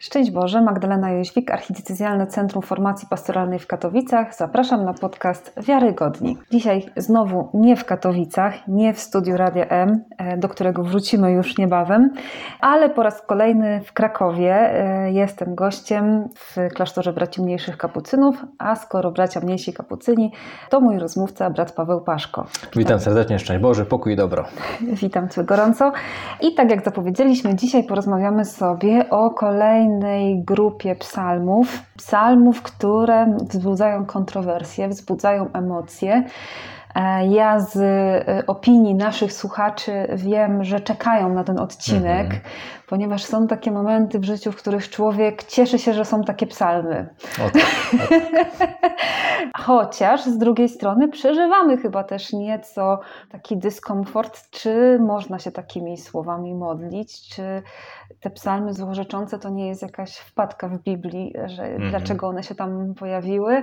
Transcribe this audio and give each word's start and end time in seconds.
Szczęść 0.00 0.30
Boże, 0.30 0.62
Magdalena 0.62 1.10
Jóźwik, 1.10 1.50
Archidiecezjalne 1.50 2.26
Centrum 2.26 2.62
Formacji 2.62 3.08
Pastoralnej 3.08 3.58
w 3.58 3.66
Katowicach. 3.66 4.34
Zapraszam 4.34 4.84
na 4.84 4.94
podcast 4.94 5.52
Wiarygodni. 5.62 6.36
Dzisiaj 6.50 6.86
znowu 6.96 7.48
nie 7.54 7.76
w 7.76 7.84
Katowicach, 7.84 8.68
nie 8.68 8.94
w 8.94 9.00
studiu 9.00 9.36
Radia 9.36 9.64
M, 9.64 10.04
e, 10.18 10.36
do 10.36 10.48
którego 10.48 10.82
wrócimy 10.82 11.32
już 11.32 11.58
niebawem, 11.58 12.12
ale 12.60 12.90
po 12.90 13.02
raz 13.02 13.22
kolejny 13.22 13.80
w 13.84 13.92
Krakowie. 13.92 14.54
E, 14.54 15.12
jestem 15.12 15.54
gościem 15.54 16.28
w 16.34 16.56
klasztorze 16.74 17.12
Braci 17.12 17.42
Mniejszych 17.42 17.76
Kapucynów, 17.76 18.44
a 18.58 18.76
skoro 18.76 19.10
Bracia 19.10 19.40
Mniejsi 19.40 19.72
Kapucyni, 19.72 20.32
to 20.70 20.80
mój 20.80 20.98
rozmówca, 20.98 21.50
brat 21.50 21.72
Paweł 21.72 22.00
Paszko. 22.00 22.46
Witam 22.76 23.00
serdecznie, 23.00 23.38
szczęść 23.38 23.62
Boże, 23.62 23.86
pokój 23.86 24.12
i 24.12 24.16
dobro. 24.16 24.44
Witam 24.80 25.28
Cię 25.28 25.44
gorąco. 25.44 25.92
I 26.40 26.54
tak 26.54 26.70
jak 26.70 26.84
zapowiedzieliśmy, 26.84 27.54
dzisiaj 27.54 27.84
porozmawiamy 27.84 28.44
sobie 28.44 29.10
o 29.10 29.30
kolejnym 29.30 29.87
kolejnej 29.88 30.44
grupie 30.44 30.94
psalmów. 30.94 31.82
Psalmów, 31.96 32.62
które 32.62 33.36
wzbudzają 33.50 34.06
kontrowersje, 34.06 34.88
wzbudzają 34.88 35.52
emocje. 35.52 36.24
E, 36.98 37.26
ja 37.26 37.60
z 37.60 37.76
e, 37.76 38.46
opinii 38.46 38.94
naszych 38.94 39.32
słuchaczy 39.32 39.92
wiem, 40.14 40.64
że 40.64 40.80
czekają 40.80 41.34
na 41.34 41.44
ten 41.44 41.58
odcinek, 41.58 42.24
mhm. 42.24 42.40
ponieważ 42.88 43.24
są 43.24 43.46
takie 43.46 43.70
momenty 43.70 44.18
w 44.18 44.24
życiu, 44.24 44.52
w 44.52 44.56
których 44.56 44.90
człowiek 44.90 45.44
cieszy 45.44 45.78
się, 45.78 45.94
że 45.94 46.04
są 46.04 46.24
takie 46.24 46.46
psalmy. 46.46 47.08
Okay. 47.48 47.62
Chociaż 49.66 50.24
z 50.24 50.38
drugiej 50.38 50.68
strony 50.68 51.08
przeżywamy 51.08 51.76
chyba 51.76 52.04
też 52.04 52.32
nieco 52.32 53.00
taki 53.30 53.56
dyskomfort, 53.56 54.50
czy 54.50 54.98
można 55.00 55.38
się 55.38 55.52
takimi 55.52 55.96
słowami 55.96 56.54
modlić, 56.54 57.28
czy 57.28 57.62
te 58.20 58.30
psalmy 58.30 58.74
złorzeczące 58.74 59.38
to 59.38 59.48
nie 59.48 59.68
jest 59.68 59.82
jakaś 59.82 60.16
wpadka 60.16 60.68
w 60.68 60.78
Biblii, 60.78 61.34
że 61.46 61.62
mhm. 61.64 61.90
dlaczego 61.90 62.28
one 62.28 62.42
się 62.42 62.54
tam 62.54 62.94
pojawiły 62.94 63.62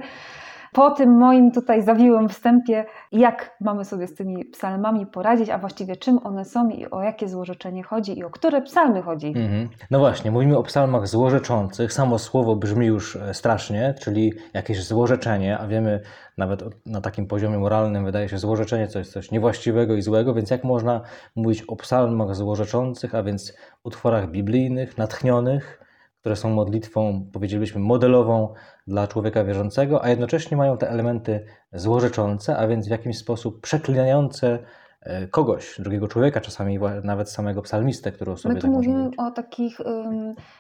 po 0.76 0.92
tym 0.92 1.18
moim 1.18 1.52
tutaj 1.52 1.82
zawiłym 1.82 2.30
wstępie, 2.30 2.86
jak 3.12 3.58
mamy 3.62 3.86
sobie 3.86 4.08
z 4.08 4.16
tymi 4.16 4.46
psalmami 4.46 5.06
poradzić, 5.06 5.50
a 5.50 5.58
właściwie 5.58 5.96
czym 5.96 6.20
one 6.24 6.46
są 6.46 6.70
i 6.70 6.86
o 6.86 7.02
jakie 7.02 7.28
złorzeczenie 7.28 7.84
chodzi 7.84 8.20
i 8.20 8.24
o 8.24 8.30
które 8.30 8.62
psalmy 8.62 9.02
chodzi. 9.02 9.28
Mhm. 9.28 9.70
No 9.92 10.00
właśnie, 10.00 10.32
mówimy 10.32 10.58
o 10.58 10.64
psalmach 10.64 11.08
złorzeczących. 11.08 11.94
Samo 11.94 12.20
słowo 12.20 12.56
brzmi 12.56 12.86
już 12.86 13.16
e, 13.16 13.34
strasznie, 13.34 13.96
czyli 14.02 14.34
jakieś 14.54 14.84
złorzeczenie, 14.84 15.58
a 15.58 15.68
wiemy 15.68 16.02
nawet 16.38 16.64
na 16.86 17.02
takim 17.02 17.28
poziomie 17.28 17.58
moralnym 17.58 18.06
wydaje 18.06 18.30
się 18.30 18.38
złorzeczenie 18.38 18.88
coś, 18.88 19.08
coś 19.08 19.32
niewłaściwego 19.32 19.96
i 19.96 20.02
złego, 20.02 20.34
więc 20.34 20.50
jak 20.50 20.64
można 20.64 21.02
mówić 21.36 21.62
o 21.62 21.76
psalmach 21.76 22.36
złorzeczących, 22.36 23.16
a 23.16 23.24
więc 23.24 23.54
utworach 23.84 24.32
biblijnych, 24.32 24.98
natchnionych, 24.98 25.85
które 26.26 26.36
są 26.36 26.50
modlitwą, 26.50 27.30
powiedzielibyśmy, 27.34 27.82
modelową 27.82 28.54
dla 28.88 29.08
człowieka 29.08 29.44
wierzącego, 29.44 30.04
a 30.04 30.10
jednocześnie 30.10 30.58
mają 30.58 30.78
te 30.78 30.90
elementy 30.90 31.46
złorzeczące, 31.74 32.58
a 32.58 32.68
więc 32.68 32.88
w 32.88 32.92
jakimś 32.92 33.18
sposób 33.18 33.62
przeklinające 33.62 34.60
e, 35.02 35.28
kogoś, 35.28 35.76
drugiego 35.80 36.08
człowieka, 36.08 36.42
czasami 36.42 36.80
nawet 37.04 37.30
samego 37.30 37.62
psalmistę, 37.62 38.12
który 38.12 38.38
sobie 38.38 38.54
My 38.54 38.62
tu 38.62 38.68
tak 38.68 38.76
mówimy 38.76 39.10
o, 39.18 39.32
takich, 39.32 39.78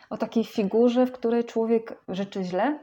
o 0.09 0.17
takiej 0.17 0.43
figurze, 0.43 1.05
w 1.05 1.11
której 1.11 1.43
człowiek 1.43 2.03
życzy 2.07 2.43
źle? 2.43 2.79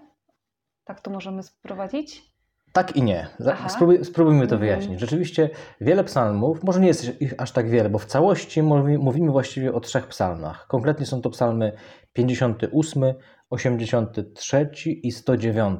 Tak 0.84 1.00
to 1.00 1.10
możemy 1.10 1.42
sprowadzić? 1.42 2.31
Tak 2.72 2.96
i 2.96 3.02
nie. 3.02 3.26
Spróbuj, 3.68 4.04
spróbujmy 4.04 4.46
to 4.46 4.54
mhm. 4.54 4.60
wyjaśnić. 4.60 5.00
Rzeczywiście 5.00 5.50
wiele 5.80 6.04
psalmów, 6.04 6.64
może 6.64 6.80
nie 6.80 6.86
jest 6.86 7.20
ich 7.20 7.34
aż 7.38 7.52
tak 7.52 7.70
wiele, 7.70 7.90
bo 7.90 7.98
w 7.98 8.06
całości 8.06 8.62
mówimy 8.98 9.30
właściwie 9.32 9.72
o 9.72 9.80
trzech 9.80 10.06
psalmach. 10.06 10.66
Konkretnie 10.66 11.06
są 11.06 11.20
to 11.20 11.30
psalmy 11.30 11.72
58, 12.12 13.04
83 13.50 14.70
i 14.84 15.12
109. 15.12 15.78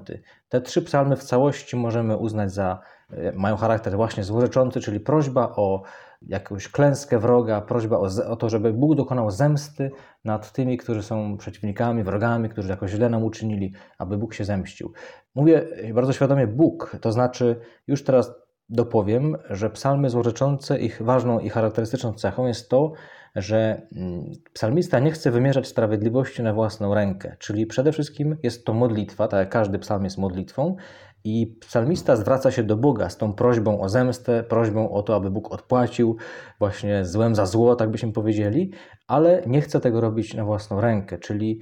Te 0.48 0.61
trzy 0.61 0.83
psalmy 0.83 1.17
w 1.17 1.25
całości 1.25 1.77
możemy 1.77 2.17
uznać 2.17 2.53
za, 2.53 2.81
e, 3.11 3.33
mają 3.33 3.57
charakter 3.57 3.97
właśnie 3.97 4.25
złorzeczący, 4.25 4.81
czyli 4.81 5.01
prośba 5.01 5.52
o 5.57 5.83
jakąś 6.27 6.68
klęskę 6.68 7.18
wroga, 7.18 7.60
prośba 7.60 7.96
o, 7.96 8.08
o, 8.28 8.36
to, 8.36 8.48
żeby 8.48 8.72
Bóg 8.72 8.94
dokonał 8.96 9.30
zemsty 9.30 9.90
nad 10.24 10.52
tymi, 10.52 10.77
którzy 10.77 11.02
są 11.02 11.36
przeciwnikami, 11.36 12.02
wrogami, 12.02 12.48
którzy 12.48 12.68
jakoś 12.68 12.90
źle 12.90 13.08
nam 13.08 13.24
uczynili, 13.24 13.72
aby 13.98 14.18
Bóg 14.18 14.34
się 14.34 14.44
zemścił. 14.44 14.92
Mówię 15.34 15.62
bardzo 15.94 16.12
świadomie 16.12 16.46
Bóg, 16.46 16.96
to 17.00 17.12
znaczy 17.12 17.60
już 17.86 18.05
teraz 18.05 18.34
dopowiem, 18.68 19.36
że 19.50 19.70
psalmy 19.70 20.10
złorzeczące, 20.10 20.78
ich 20.78 21.02
ważną 21.02 21.38
i 21.38 21.48
charakterystyczną 21.48 22.12
cechą 22.12 22.46
jest 22.46 22.68
to, 22.68 22.92
że 23.36 23.86
mm, 23.96 24.30
psalmista 24.52 24.98
nie 24.98 25.10
chce 25.10 25.30
wymierzać 25.30 25.68
sprawiedliwości 25.68 26.42
na 26.42 26.52
własną 26.52 26.94
rękę, 26.94 27.36
czyli 27.39 27.66
przede 27.66 27.92
wszystkim 27.92 28.36
jest 28.42 28.64
to 28.64 28.74
modlitwa, 28.74 29.28
tak 29.28 29.40
jak 29.40 29.48
każdy 29.48 29.78
psalm 29.78 30.04
jest 30.04 30.18
modlitwą, 30.18 30.77
i 31.24 31.46
psalmista 31.46 32.16
zwraca 32.16 32.50
się 32.50 32.62
do 32.62 32.77
Boga 32.77 33.08
z 33.08 33.16
tą 33.16 33.33
prośbą 33.33 33.80
o 33.80 33.88
zemstę, 33.88 34.42
prośbą 34.42 34.90
o 34.90 35.02
to, 35.02 35.14
aby 35.14 35.30
Bóg 35.30 35.52
odpłacił 35.52 36.16
właśnie 36.58 37.05
złem 37.05 37.34
za 37.34 37.46
zło, 37.46 37.77
tak 37.77 37.90
byśmy 37.90 38.12
powiedzieli, 38.12 38.72
ale 39.08 39.42
nie 39.46 39.60
chce 39.60 39.80
tego 39.80 40.00
robić 40.00 40.34
na 40.34 40.44
własną 40.44 40.80
rękę, 40.80 41.18
czyli 41.18 41.60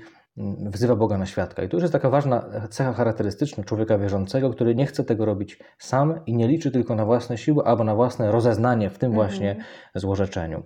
wzywa 0.60 0.96
Boga 0.96 1.18
na 1.18 1.26
świadka. 1.26 1.62
I 1.62 1.68
to 1.68 1.76
już 1.76 1.82
jest 1.82 1.92
taka 1.92 2.10
ważna 2.10 2.50
cecha 2.70 2.92
charakterystyczna 2.92 3.64
człowieka 3.64 3.98
wierzącego, 3.98 4.50
który 4.50 4.74
nie 4.74 4.86
chce 4.86 5.04
tego 5.04 5.24
robić 5.24 5.58
sam 5.78 6.20
i 6.26 6.36
nie 6.36 6.48
liczy 6.48 6.70
tylko 6.70 6.94
na 6.94 7.04
własne 7.04 7.38
siły 7.38 7.64
albo 7.64 7.84
na 7.84 7.94
własne 7.94 8.32
rozeznanie 8.32 8.90
w 8.90 8.98
tym 8.98 9.12
mhm. 9.12 9.28
właśnie 9.28 9.64
złorzeczeniu. 9.94 10.62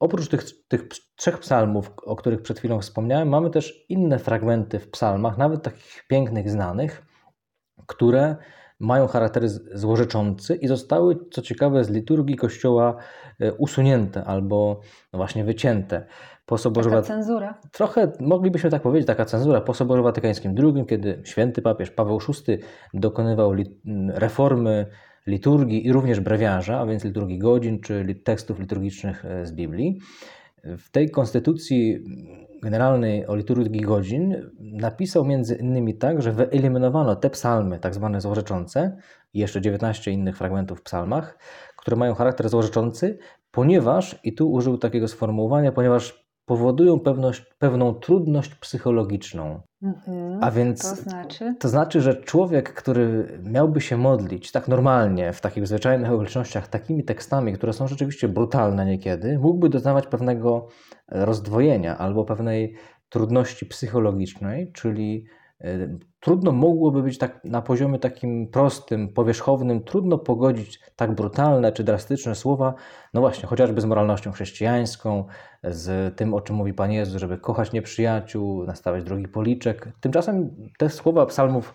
Oprócz 0.00 0.28
tych, 0.28 0.68
tych 0.68 0.88
trzech 1.16 1.38
psalmów, 1.38 1.92
o 2.04 2.16
których 2.16 2.42
przed 2.42 2.58
chwilą 2.58 2.80
wspomniałem, 2.80 3.28
mamy 3.28 3.50
też 3.50 3.84
inne 3.88 4.18
fragmenty 4.18 4.78
w 4.78 4.90
psalmach, 4.90 5.38
nawet 5.38 5.62
takich 5.62 6.04
pięknych, 6.08 6.50
znanych, 6.50 7.11
które 7.92 8.36
mają 8.80 9.06
charakter 9.06 9.48
złorzeczący 9.74 10.56
i 10.56 10.68
zostały, 10.68 11.18
co 11.30 11.42
ciekawe, 11.42 11.84
z 11.84 11.90
liturgii 11.90 12.36
Kościoła 12.36 12.96
e, 13.40 13.52
usunięte 13.52 14.24
albo 14.24 14.80
właśnie 15.12 15.44
wycięte 15.44 16.06
po 16.46 16.58
Soborze 16.58 16.90
taka 16.90 17.02
cenzura. 17.02 17.58
Trochę 17.72 18.12
moglibyśmy 18.20 18.70
tak 18.70 18.82
powiedzieć, 18.82 19.06
taka 19.06 19.24
cenzura 19.24 19.60
po 19.60 19.74
Soborze 19.74 20.02
Watykańskim 20.02 20.54
II, 20.58 20.86
kiedy 20.86 21.20
święty 21.24 21.62
papież 21.62 21.90
Paweł 21.90 22.18
VI 22.18 22.58
dokonywał 22.94 23.52
reformy 24.08 24.86
liturgii 25.26 25.86
i 25.86 25.92
również 25.92 26.20
brewiarza, 26.20 26.80
a 26.80 26.86
więc 26.86 27.04
liturgii 27.04 27.38
godzin 27.38 27.80
czy 27.80 28.14
tekstów 28.24 28.58
liturgicznych 28.58 29.24
e, 29.24 29.46
z 29.46 29.52
Biblii. 29.52 30.00
W 30.64 30.90
tej 30.90 31.10
konstytucji 31.10 32.04
generalnej 32.62 33.26
o 33.26 33.36
liturgii 33.36 33.80
godzin 33.80 34.50
napisał 34.60 35.24
między 35.24 35.54
innymi 35.54 35.94
tak, 35.94 36.22
że 36.22 36.32
wyeliminowano 36.32 37.16
te 37.16 37.30
psalmy, 37.30 37.78
tak 37.78 37.94
zwane 37.94 38.20
złorzeczące, 38.20 38.96
i 39.34 39.38
jeszcze 39.38 39.60
19 39.60 40.10
innych 40.10 40.36
fragmentów 40.36 40.80
w 40.80 40.82
psalmach, 40.82 41.38
które 41.76 41.96
mają 41.96 42.14
charakter 42.14 42.48
złorzeczący, 42.48 43.18
ponieważ, 43.50 44.20
i 44.24 44.34
tu 44.34 44.52
użył 44.52 44.78
takiego 44.78 45.08
sformułowania, 45.08 45.72
ponieważ 45.72 46.21
powodują 46.46 47.00
pewność, 47.00 47.44
pewną 47.58 47.94
trudność 47.94 48.54
psychologiczną. 48.54 49.60
Mhm, 49.82 50.38
A 50.44 50.50
więc 50.50 50.90
to 50.90 51.02
znaczy? 51.02 51.54
to 51.58 51.68
znaczy, 51.68 52.00
że 52.00 52.16
człowiek, 52.16 52.74
który 52.74 53.38
miałby 53.44 53.80
się 53.80 53.96
modlić 53.96 54.52
tak 54.52 54.68
normalnie, 54.68 55.32
w 55.32 55.40
takich 55.40 55.66
zwyczajnych 55.66 56.12
okolicznościach, 56.12 56.68
takimi 56.68 57.04
tekstami, 57.04 57.52
które 57.52 57.72
są 57.72 57.88
rzeczywiście 57.88 58.28
brutalne 58.28 58.86
niekiedy, 58.86 59.38
mógłby 59.38 59.68
doznawać 59.68 60.06
pewnego 60.06 60.68
rozdwojenia 61.08 61.98
albo 61.98 62.24
pewnej 62.24 62.74
trudności 63.08 63.66
psychologicznej, 63.66 64.72
czyli 64.72 65.24
Trudno 66.20 66.52
mogłoby 66.52 67.02
być 67.02 67.18
tak 67.18 67.44
na 67.44 67.62
poziomie 67.62 67.98
takim 67.98 68.48
prostym, 68.48 69.08
powierzchownym, 69.08 69.82
trudno 69.82 70.18
pogodzić 70.18 70.80
tak 70.96 71.14
brutalne 71.14 71.72
czy 71.72 71.84
drastyczne 71.84 72.34
słowa, 72.34 72.74
no 73.14 73.20
właśnie, 73.20 73.48
chociażby 73.48 73.80
z 73.80 73.84
moralnością 73.84 74.32
chrześcijańską, 74.32 75.24
z 75.64 76.16
tym, 76.16 76.34
o 76.34 76.40
czym 76.40 76.56
mówi 76.56 76.74
Pan 76.74 76.92
Jezus, 76.92 77.16
żeby 77.16 77.38
kochać 77.38 77.72
nieprzyjaciół, 77.72 78.64
nastawiać 78.64 79.04
drugi 79.04 79.28
policzek. 79.28 79.88
Tymczasem 80.00 80.56
te 80.78 80.90
słowa 80.90 81.26
psalmów 81.26 81.74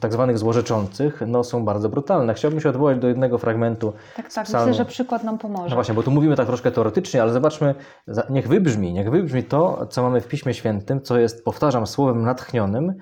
tak 0.00 0.12
zwanych 0.12 0.38
złorzeczących 0.38 1.22
no, 1.26 1.44
są 1.44 1.64
bardzo 1.64 1.88
brutalne. 1.88 2.34
Chciałbym 2.34 2.60
się 2.60 2.68
odwołać 2.68 2.98
do 2.98 3.08
jednego 3.08 3.38
fragmentu. 3.38 3.92
Tak, 4.16 4.32
tak, 4.32 4.44
psalmu. 4.44 4.66
myślę, 4.66 4.84
że 4.84 4.90
przykład 4.90 5.24
nam 5.24 5.38
pomoże. 5.38 5.68
No 5.68 5.74
właśnie, 5.74 5.94
bo 5.94 6.02
tu 6.02 6.10
mówimy 6.10 6.36
tak 6.36 6.46
troszkę 6.46 6.70
teoretycznie, 6.70 7.22
ale 7.22 7.32
zobaczmy, 7.32 7.74
niech 8.30 8.48
wybrzmi, 8.48 8.92
niech 8.92 9.10
wybrzmi 9.10 9.44
to, 9.44 9.86
co 9.86 10.02
mamy 10.02 10.20
w 10.20 10.28
Piśmie 10.28 10.54
Świętym, 10.54 11.02
co 11.02 11.18
jest, 11.18 11.44
powtarzam, 11.44 11.86
słowem 11.86 12.22
natchnionym, 12.22 12.94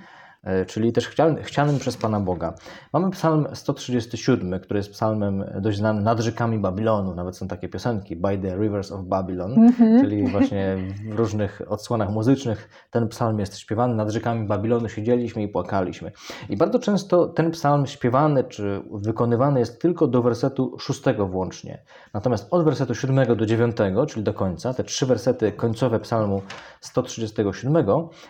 czyli 0.67 0.93
też 0.93 1.09
chcianym, 1.09 1.43
chcianym 1.43 1.79
przez 1.79 1.97
Pana 1.97 2.21
Boga. 2.21 2.55
Mamy 2.93 3.11
psalm 3.11 3.47
137, 3.55 4.61
który 4.61 4.79
jest 4.79 4.91
psalmem 4.91 5.45
dość 5.61 5.79
znanym 5.79 6.05
nad 6.05 6.21
rzekami 6.21 6.59
Babilonu, 6.59 7.15
nawet 7.15 7.37
są 7.37 7.49
takie 7.49 7.69
piosenki, 7.69 8.17
By 8.17 8.39
the 8.39 8.57
Rivers 8.57 8.93
of 8.93 9.05
Babylon, 9.05 9.55
mm-hmm. 9.55 10.01
czyli 10.01 10.31
właśnie 10.31 10.77
w 11.11 11.15
różnych 11.15 11.63
odsłonach 11.69 12.11
muzycznych 12.11 12.69
ten 12.91 13.09
psalm 13.09 13.39
jest 13.39 13.59
śpiewany, 13.59 13.95
nad 13.95 14.11
rzekami 14.11 14.47
Babilonu 14.47 14.89
siedzieliśmy 14.89 15.43
i 15.43 15.49
płakaliśmy. 15.49 16.13
I 16.49 16.57
bardzo 16.57 16.79
często 16.79 17.27
ten 17.27 17.51
psalm 17.51 17.87
śpiewany 17.87 18.45
czy 18.45 18.83
wykonywany 18.93 19.61
jest 19.61 19.81
tylko 19.81 20.07
do 20.07 20.23
wersetu 20.23 20.77
szóstego 20.79 21.27
włącznie. 21.27 21.83
Natomiast 22.15 22.49
od 22.51 22.65
wersetu 22.65 22.95
siódmego 22.95 23.37
do 23.37 23.47
dziewiątego, 23.47 24.07
czyli 24.07 24.25
do 24.25 24.35
końca, 24.35 24.75
te 24.75 24.85
trzy 24.85 25.07
wersety 25.07 25.53
końcowe 25.53 26.01
psalmu 26.01 26.43
137 26.81 27.87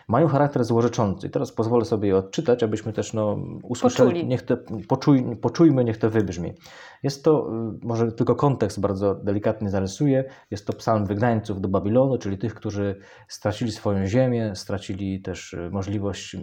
mają 0.09 0.29
charakter 0.29 0.65
złorzeczący. 0.65 1.27
I 1.27 1.31
teraz 1.31 1.53
pozwolę 1.53 1.85
sobie 1.85 2.00
je 2.07 2.17
odczytać, 2.17 2.63
abyśmy 2.63 2.93
też 2.93 3.13
no, 3.13 3.39
usłyszeli, 3.63 4.27
niech 4.27 4.43
to, 4.43 4.57
poczuj, 4.89 5.37
poczujmy, 5.37 5.85
niech 5.85 5.99
to 5.99 6.11
wybrzmi. 6.11 6.53
Jest 7.03 7.25
to, 7.25 7.51
y, 7.83 7.87
może 7.87 8.13
tylko 8.13 8.35
kontekst 8.35 8.81
bardzo 8.81 9.15
delikatnie 9.15 9.71
zarysuję, 9.71 10.25
jest 10.51 10.67
to 10.67 10.73
psalm 10.73 11.07
wygnańców 11.07 11.61
do 11.61 11.69
Babilonu, 11.69 12.19
czyli 12.19 12.39
tych, 12.39 12.55
którzy 12.55 12.97
stracili 13.29 13.73
swoją 13.73 14.07
ziemię, 14.07 14.53
stracili 14.55 15.23
też 15.23 15.53
y, 15.53 15.71
możliwość 15.73 16.35
y, 16.35 16.39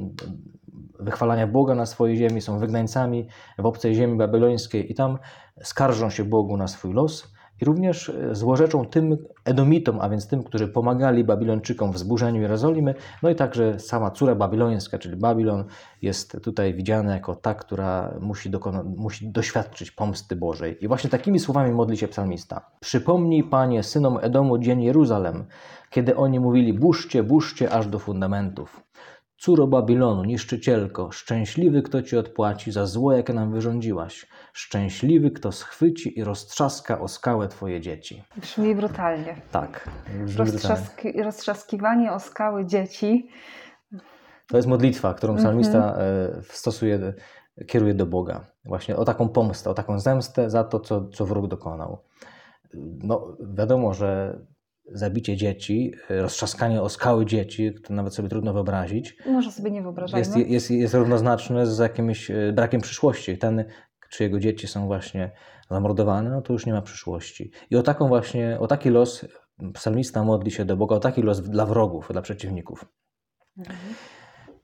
wychwalania 1.00 1.48
Boga 1.48 1.75
na 1.75 1.86
swojej 1.86 2.18
ziemi, 2.18 2.42
są 2.42 2.60
wygnańcami 2.60 3.27
w 3.60 3.65
obcej 3.65 3.95
ziemi 3.95 4.18
babilońskiej 4.18 4.92
i 4.92 4.95
tam 4.95 5.18
skarżą 5.63 6.10
się 6.10 6.24
Bogu 6.24 6.57
na 6.57 6.68
swój 6.68 6.94
los 6.94 7.37
i 7.62 7.65
również 7.65 8.09
e, 8.09 8.36
złorzeczą 8.36 8.86
tym 8.86 9.18
Edomitom, 9.45 10.00
a 10.01 10.09
więc 10.09 10.27
tym, 10.27 10.44
którzy 10.44 10.68
pomagali 10.68 11.24
Babilończykom 11.24 11.92
w 11.92 11.98
zburzeniu 11.98 12.42
Jerozolimy, 12.42 12.95
no 13.24 13.30
i 13.30 13.36
także 13.36 13.80
sama 13.80 14.12
córa 14.12 14.36
babilońska, 14.36 15.00
czyli 15.00 15.15
Babilon, 15.15 15.65
jest 16.01 16.38
tutaj 16.44 16.74
widziana 16.74 17.13
jako 17.13 17.36
ta, 17.36 17.54
która 17.54 18.13
musi, 18.21 18.51
musi 18.98 19.30
doświadczyć 19.30 19.92
pomsty 19.92 20.36
Bożej. 20.36 20.77
I 20.81 20.88
właśnie 20.88 21.09
takimi 21.09 21.39
słowami 21.39 21.71
modli 21.71 21.98
się 21.98 22.07
psalmista. 22.07 22.62
Przypomnij, 22.80 23.44
Panie, 23.44 23.83
synom 23.83 24.18
Edomu 24.21 24.57
dzień 24.57 24.83
Jeruzalem, 24.83 25.45
kiedy 25.89 26.15
oni 26.15 26.39
mówili, 26.39 26.74
burzcie, 26.74 27.24
burzcie 27.24 27.71
aż 27.71 27.88
do 27.88 28.00
fundamentów. 28.00 28.87
Córo 29.38 29.68
Babilonu, 29.68 30.24
niszczycielko, 30.24 31.12
szczęśliwy, 31.12 31.81
kto 31.81 32.01
ci 32.01 32.18
odpłaci 32.18 32.72
za 32.72 32.86
zło, 32.86 33.13
jakie 33.13 33.34
nam 33.34 33.51
wyrządziłaś. 33.51 34.28
Szczęśliwy, 34.54 35.31
kto 35.31 35.51
schwyci 35.51 36.19
i 36.19 36.24
roztrzaska 36.24 37.00
o 37.00 37.07
skałę 37.07 37.48
twoje 37.48 37.81
dzieci. 37.81 38.24
Brzmi 38.38 38.75
brutalnie. 38.75 39.36
Tak. 39.51 39.89
Brzmi 40.25 40.38
Roztrzaski, 40.38 41.04
brutalnie. 41.04 41.24
Roztrzaskiwanie 41.24 42.12
o 42.12 42.19
skały 42.19 42.66
dzieci. 42.66 43.30
To 44.48 44.57
jest 44.57 44.69
modlitwa, 44.69 45.13
którą 45.13 45.34
mhm. 45.34 45.45
psalmista 45.45 45.78
mm 45.78 45.95
-hmm. 45.95 46.42
stosuje, 46.44 47.13
kieruje 47.68 47.94
do 47.94 48.06
Boga. 48.06 48.45
Właśnie 48.66 48.95
o 48.95 49.06
taką 49.06 49.30
pomstę, 49.30 49.69
o 49.69 49.74
taką 49.74 50.00
zemstę 50.00 50.50
za 50.50 50.63
to, 50.63 50.80
co, 50.80 51.10
co 51.10 51.25
wróg 51.25 51.48
dokonał. 51.48 51.98
No, 53.04 53.38
wiadomo, 53.39 53.94
że 53.94 54.39
zabicie 54.92 55.38
dzieci, 55.38 55.94
roztrzaskanie 56.10 56.81
o 56.81 56.89
skały 56.89 57.25
dzieci, 57.25 57.74
to 57.84 57.94
nawet 57.94 58.16
sobie 58.16 58.30
trudno 58.30 58.54
wyobrazić. 58.54 59.18
Może 59.25 59.51
sobie 59.51 59.72
nie 59.72 59.81
wyobrażać. 59.81 60.19
Jest, 60.19 60.38
jest, 60.38 60.72
jest 60.72 60.94
równoznaczne 60.94 61.66
z 61.66 61.80
jakimś 61.80 62.31
e, 62.31 62.54
brakiem 62.54 62.81
przyszłości. 62.81 63.38
Ten, 63.38 63.66
czyjego 64.10 64.39
dzieci 64.39 64.68
są 64.68 64.88
właśnie 64.88 65.31
zamordowane, 65.69 66.30
no 66.30 66.42
to 66.42 66.54
już 66.54 66.66
nie 66.66 66.74
ma 66.74 66.81
przyszłości. 66.81 67.51
I 67.69 67.75
o 67.75 67.84
taką 67.84 68.07
właśnie, 68.07 68.60
o 68.60 68.68
taki 68.68 68.89
los 68.89 69.25
psalmista 69.74 70.24
modli 70.24 70.51
się 70.51 70.66
do 70.66 70.78
Boga, 70.78 70.95
o 70.95 71.00
taki 71.00 71.22
los 71.22 71.42
dla 71.42 71.66
wrogów, 71.66 72.10
dla 72.12 72.22
przeciwników. 72.22 72.86
Mhm. 73.57 73.78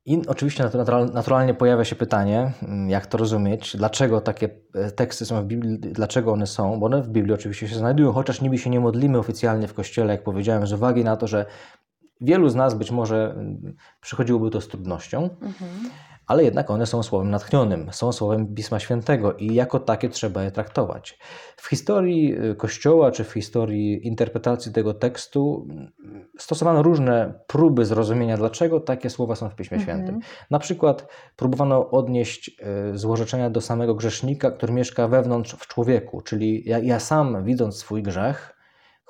I 0.05 0.21
oczywiście 0.27 0.69
naturalnie 1.13 1.53
pojawia 1.53 1.85
się 1.85 1.95
pytanie, 1.95 2.51
mm, 2.63 2.89
jak 2.89 3.07
to 3.07 3.17
rozumieć, 3.17 3.77
dlaczego 3.77 4.21
takie 4.21 4.49
e, 4.73 4.91
teksty 4.91 5.25
są 5.25 5.41
w 5.41 5.45
Biblii, 5.45 5.79
dlaczego 5.79 6.33
one 6.33 6.47
są, 6.47 6.79
bo 6.79 6.85
one 6.85 7.01
w 7.01 7.09
Biblii 7.09 7.33
oczywiście 7.33 7.67
się 7.67 7.75
znajdują, 7.75 8.11
chociaż 8.11 8.41
niby 8.41 8.57
się 8.57 8.69
nie 8.69 8.79
modlimy 8.79 9.17
oficjalnie 9.17 9.67
w 9.67 9.73
kościele, 9.73 10.13
jak 10.13 10.23
powiedziałem, 10.23 10.67
z 10.67 10.73
uwagi 10.73 11.03
na 11.03 11.17
to, 11.17 11.27
że 11.27 11.45
wielu 12.21 12.49
z 12.49 12.55
nas 12.55 12.73
być 12.73 12.91
może 12.91 13.31
mm, 13.31 13.75
przychodziłoby 14.01 14.49
to 14.49 14.61
z 14.61 14.67
trudnością. 14.67 15.29
Mhm 15.41 15.89
ale 16.27 16.43
jednak 16.43 16.71
one 16.71 16.85
są 16.85 17.03
słowem 17.03 17.29
natchnionym, 17.29 17.89
są 17.91 18.11
słowem 18.11 18.55
Pisma 18.55 18.79
Świętego 18.79 19.33
i 19.33 19.53
jako 19.53 19.79
takie 19.79 20.09
trzeba 20.09 20.43
je 20.43 20.51
traktować. 20.51 21.19
W 21.57 21.67
historii 21.67 22.35
y, 22.51 22.55
Kościoła 22.55 23.11
czy 23.11 23.23
w 23.23 23.31
historii 23.31 24.07
interpretacji 24.07 24.71
tego 24.71 24.93
tekstu 24.93 25.67
mm, 25.69 25.91
stosowano 26.39 26.83
różne 26.83 27.33
próby 27.47 27.85
zrozumienia, 27.85 28.37
dlaczego 28.37 28.79
takie 28.79 29.09
słowa 29.09 29.35
są 29.35 29.49
w 29.49 29.55
Piśmie 29.55 29.77
mhm. 29.77 29.97
Świętym. 29.97 30.19
Na 30.49 30.59
przykład 30.59 31.07
próbowano 31.35 31.89
odnieść 31.89 32.51
y, 32.93 32.97
złorzeczenia 32.97 33.49
do 33.49 33.61
samego 33.61 33.95
grzesznika, 33.95 34.51
który 34.51 34.73
mieszka 34.73 35.07
wewnątrz 35.07 35.55
w 35.55 35.67
człowieku, 35.67 36.21
czyli 36.21 36.63
ja, 36.65 36.79
ja 36.79 36.99
sam 36.99 37.43
widząc 37.43 37.77
swój 37.77 38.03
grzech, 38.03 38.52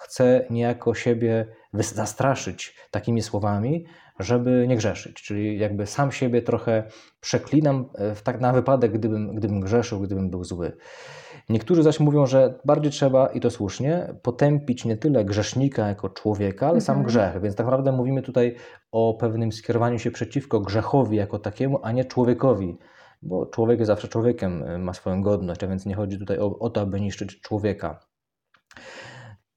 chcę 0.03 0.45
niejako 0.49 0.93
siebie 0.93 1.45
zastraszyć 1.73 2.75
takimi 2.91 3.21
słowami, 3.21 3.85
żeby 4.19 4.65
nie 4.67 4.75
grzeszyć. 4.75 5.21
Czyli 5.23 5.59
jakby 5.59 5.85
sam 5.85 6.11
siebie 6.11 6.41
trochę 6.41 6.83
przeklinam 7.21 7.89
e, 7.95 8.15
tak 8.15 8.41
na 8.41 8.53
wypadek, 8.53 8.91
gdybym, 8.91 9.35
gdybym 9.35 9.59
grzeszył, 9.59 9.99
gdybym 9.99 10.29
był 10.29 10.43
zły. 10.43 10.77
Niektórzy 11.49 11.83
zaś 11.83 11.99
mówią, 11.99 12.25
że 12.25 12.59
bardziej 12.65 12.91
trzeba, 12.91 13.27
i 13.27 13.39
to 13.39 13.51
słusznie, 13.51 14.15
potępić 14.21 14.85
nie 14.85 14.97
tyle 14.97 15.25
grzesznika 15.25 15.87
jako 15.87 16.09
człowieka, 16.09 16.67
ale 16.67 16.81
sam 16.81 16.97
mhm. 16.97 17.07
grzech. 17.07 17.41
Więc 17.41 17.55
tak 17.55 17.65
naprawdę 17.65 17.91
mówimy 17.91 18.21
tutaj 18.21 18.55
o 18.91 19.13
pewnym 19.13 19.51
skierowaniu 19.51 19.99
się 19.99 20.11
przeciwko 20.11 20.59
grzechowi 20.59 21.17
jako 21.17 21.39
takiemu, 21.39 21.79
a 21.83 21.91
nie 21.91 22.05
człowiekowi. 22.05 22.77
Bo 23.21 23.45
człowiek 23.45 23.79
jest 23.79 23.87
zawsze 23.87 24.07
człowiekiem, 24.07 24.63
e, 24.63 24.77
ma 24.77 24.93
swoją 24.93 25.21
godność, 25.21 25.63
a 25.63 25.67
więc 25.67 25.85
nie 25.85 25.95
chodzi 25.95 26.19
tutaj 26.19 26.39
o, 26.39 26.59
o 26.59 26.69
to, 26.69 26.81
aby 26.81 27.01
niszczyć 27.01 27.41
człowieka. 27.41 27.99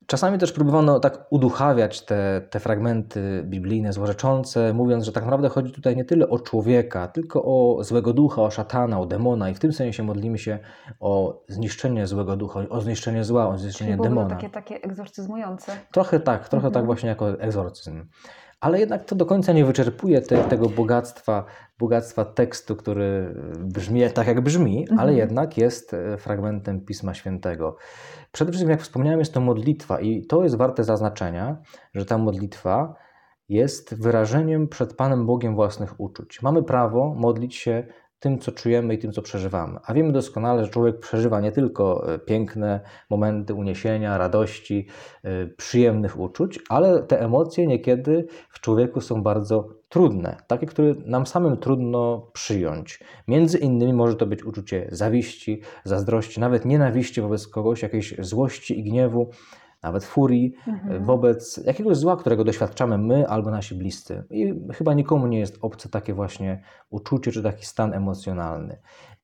Czasami 0.07 0.39
też 0.39 0.53
próbowano 0.53 1.01
tak 1.01 1.27
uduchawiać 1.31 2.05
te, 2.05 2.43
te 2.51 2.61
fragmenty 2.61 3.43
biblijne 3.45 3.93
złorzeczące, 3.93 4.73
mówiąc, 4.73 5.05
że 5.05 5.13
tak 5.13 5.25
naprawdę 5.25 5.49
chodzi 5.49 5.73
tutaj 5.73 5.97
nie 5.97 6.05
tyle 6.05 6.29
o 6.29 6.39
człowieka, 6.39 7.09
tylko 7.09 7.43
o 7.45 7.85
złego 7.85 8.13
ducha, 8.13 8.43
o 8.43 8.51
szatana, 8.51 9.01
o 9.01 9.07
demona 9.07 9.51
i 9.51 9.55
w 9.55 9.59
tym 9.59 9.73
sensie 9.73 10.03
modlimy 10.03 10.39
się 10.39 10.59
o 11.01 11.43
zniszczenie 11.49 12.07
złego 12.07 12.37
ducha, 12.37 12.61
o 12.69 12.81
zniszczenie 12.81 13.25
zła, 13.25 13.49
o 13.49 13.59
zniszczenie 13.59 13.91
Czyli 13.91 14.03
demona. 14.03 14.31
takie, 14.31 14.51
takie 14.51 14.75
egzorcyzmujące. 14.75 15.73
Trochę 15.93 16.21
tak, 16.21 16.49
trochę 16.49 16.51
tak 16.51 16.55
mhm. 16.55 16.73
tak 16.73 16.87
właśnie 16.87 17.09
jako 17.09 17.41
egzorcyzm 17.41 18.05
ale 18.67 18.81
jednak 18.81 19.05
to 19.05 19.15
do 19.15 19.27
końca 19.27 19.53
nie 19.53 19.65
wyczerpuje 19.65 20.21
te, 20.21 20.45
tego 20.45 20.69
bogactwa, 20.69 21.45
bogactwa 21.79 22.25
tekstu, 22.25 22.77
który 22.77 23.35
brzmi 23.59 24.11
tak, 24.15 24.27
jak 24.27 24.41
brzmi, 24.41 24.81
mhm. 24.81 24.99
ale 24.99 25.15
jednak 25.15 25.59
jest 25.59 25.95
e, 25.95 26.17
fragmentem 26.17 26.81
Pisma 26.81 27.15
Świętego. 27.15 27.77
Przede 28.33 28.53
wszystkim, 28.53 28.71
jak 28.71 28.83
wspomniałem, 28.83 29.19
jest 29.19 29.35
to 29.35 29.41
modlitwa 29.41 30.01
i 30.01 30.27
to 30.27 30.43
jest 30.43 30.57
warte 30.57 30.85
zaznaczenia, 30.85 31.57
że 31.95 32.05
ta 32.05 32.19
modlitwa 32.19 32.95
jest 33.49 33.95
wyrażeniem 34.03 34.69
przed 34.69 34.97
Panem 34.97 35.27
Bogiem 35.27 35.55
własnych 35.55 36.01
uczuć. 36.01 36.43
Mamy 36.43 36.63
prawo 36.63 37.15
modlić 37.15 37.57
się 37.57 37.87
tym, 38.19 38.39
co 38.39 38.53
czujemy 38.53 38.95
i 38.95 38.99
tym, 38.99 39.13
co 39.13 39.23
przeżywamy. 39.23 39.79
A 39.85 39.95
wiemy 39.95 40.13
doskonale, 40.13 40.65
że 40.65 40.71
człowiek 40.71 41.01
przeżywa 41.01 41.41
nie 41.41 41.53
tylko 41.53 42.15
e, 42.15 42.19
piękne 42.19 42.81
momenty 43.11 43.55
uniesienia, 43.55 44.19
radości, 44.19 44.87
e, 45.23 45.47
przyjemnych 45.47 46.19
uczuć, 46.19 46.61
ale 46.69 47.03
te 47.03 47.21
emocje 47.21 47.67
niekiedy 47.67 48.27
w 48.51 48.61
człowieku 48.61 49.01
są 49.01 49.23
bardzo 49.23 49.69
trudne, 49.89 50.37
takie, 50.47 50.67
które 50.67 50.95
nam 51.05 51.27
samym 51.27 51.57
trudno 51.57 52.31
przyjąć. 52.33 53.01
Między 53.29 53.59
innymi 53.59 53.93
może 53.93 54.17
to 54.17 54.27
być 54.27 54.45
uczucie 54.45 54.89
zawiści, 54.93 55.63
zazdrości, 55.85 56.41
nawet 56.41 56.65
nienawiści 56.65 57.21
wobec 57.21 57.49
kogoś, 57.49 57.83
jakiejś 57.83 58.15
złości 58.19 58.81
i 58.81 58.85
gniewu 58.85 59.31
nawet 59.87 60.05
furii 60.05 60.55
mhm. 60.69 61.05
wobec 61.05 61.61
jakiegoś 61.67 61.97
zła, 61.97 62.17
którego 62.17 62.45
doświadczamy 62.45 62.99
my 62.99 63.29
albo 63.29 63.51
nasi 63.51 63.75
bliscy. 63.75 64.25
I 64.31 64.55
chyba 64.73 64.95
nikomu 64.95 65.27
nie 65.27 65.39
jest 65.39 65.59
obce 65.63 65.89
takie 65.89 66.15
właśnie 66.15 66.63
uczucie 66.91 67.33
czy 67.33 67.43
taki 67.43 67.67
stan 67.67 67.95
emocjonalny. 67.95 68.79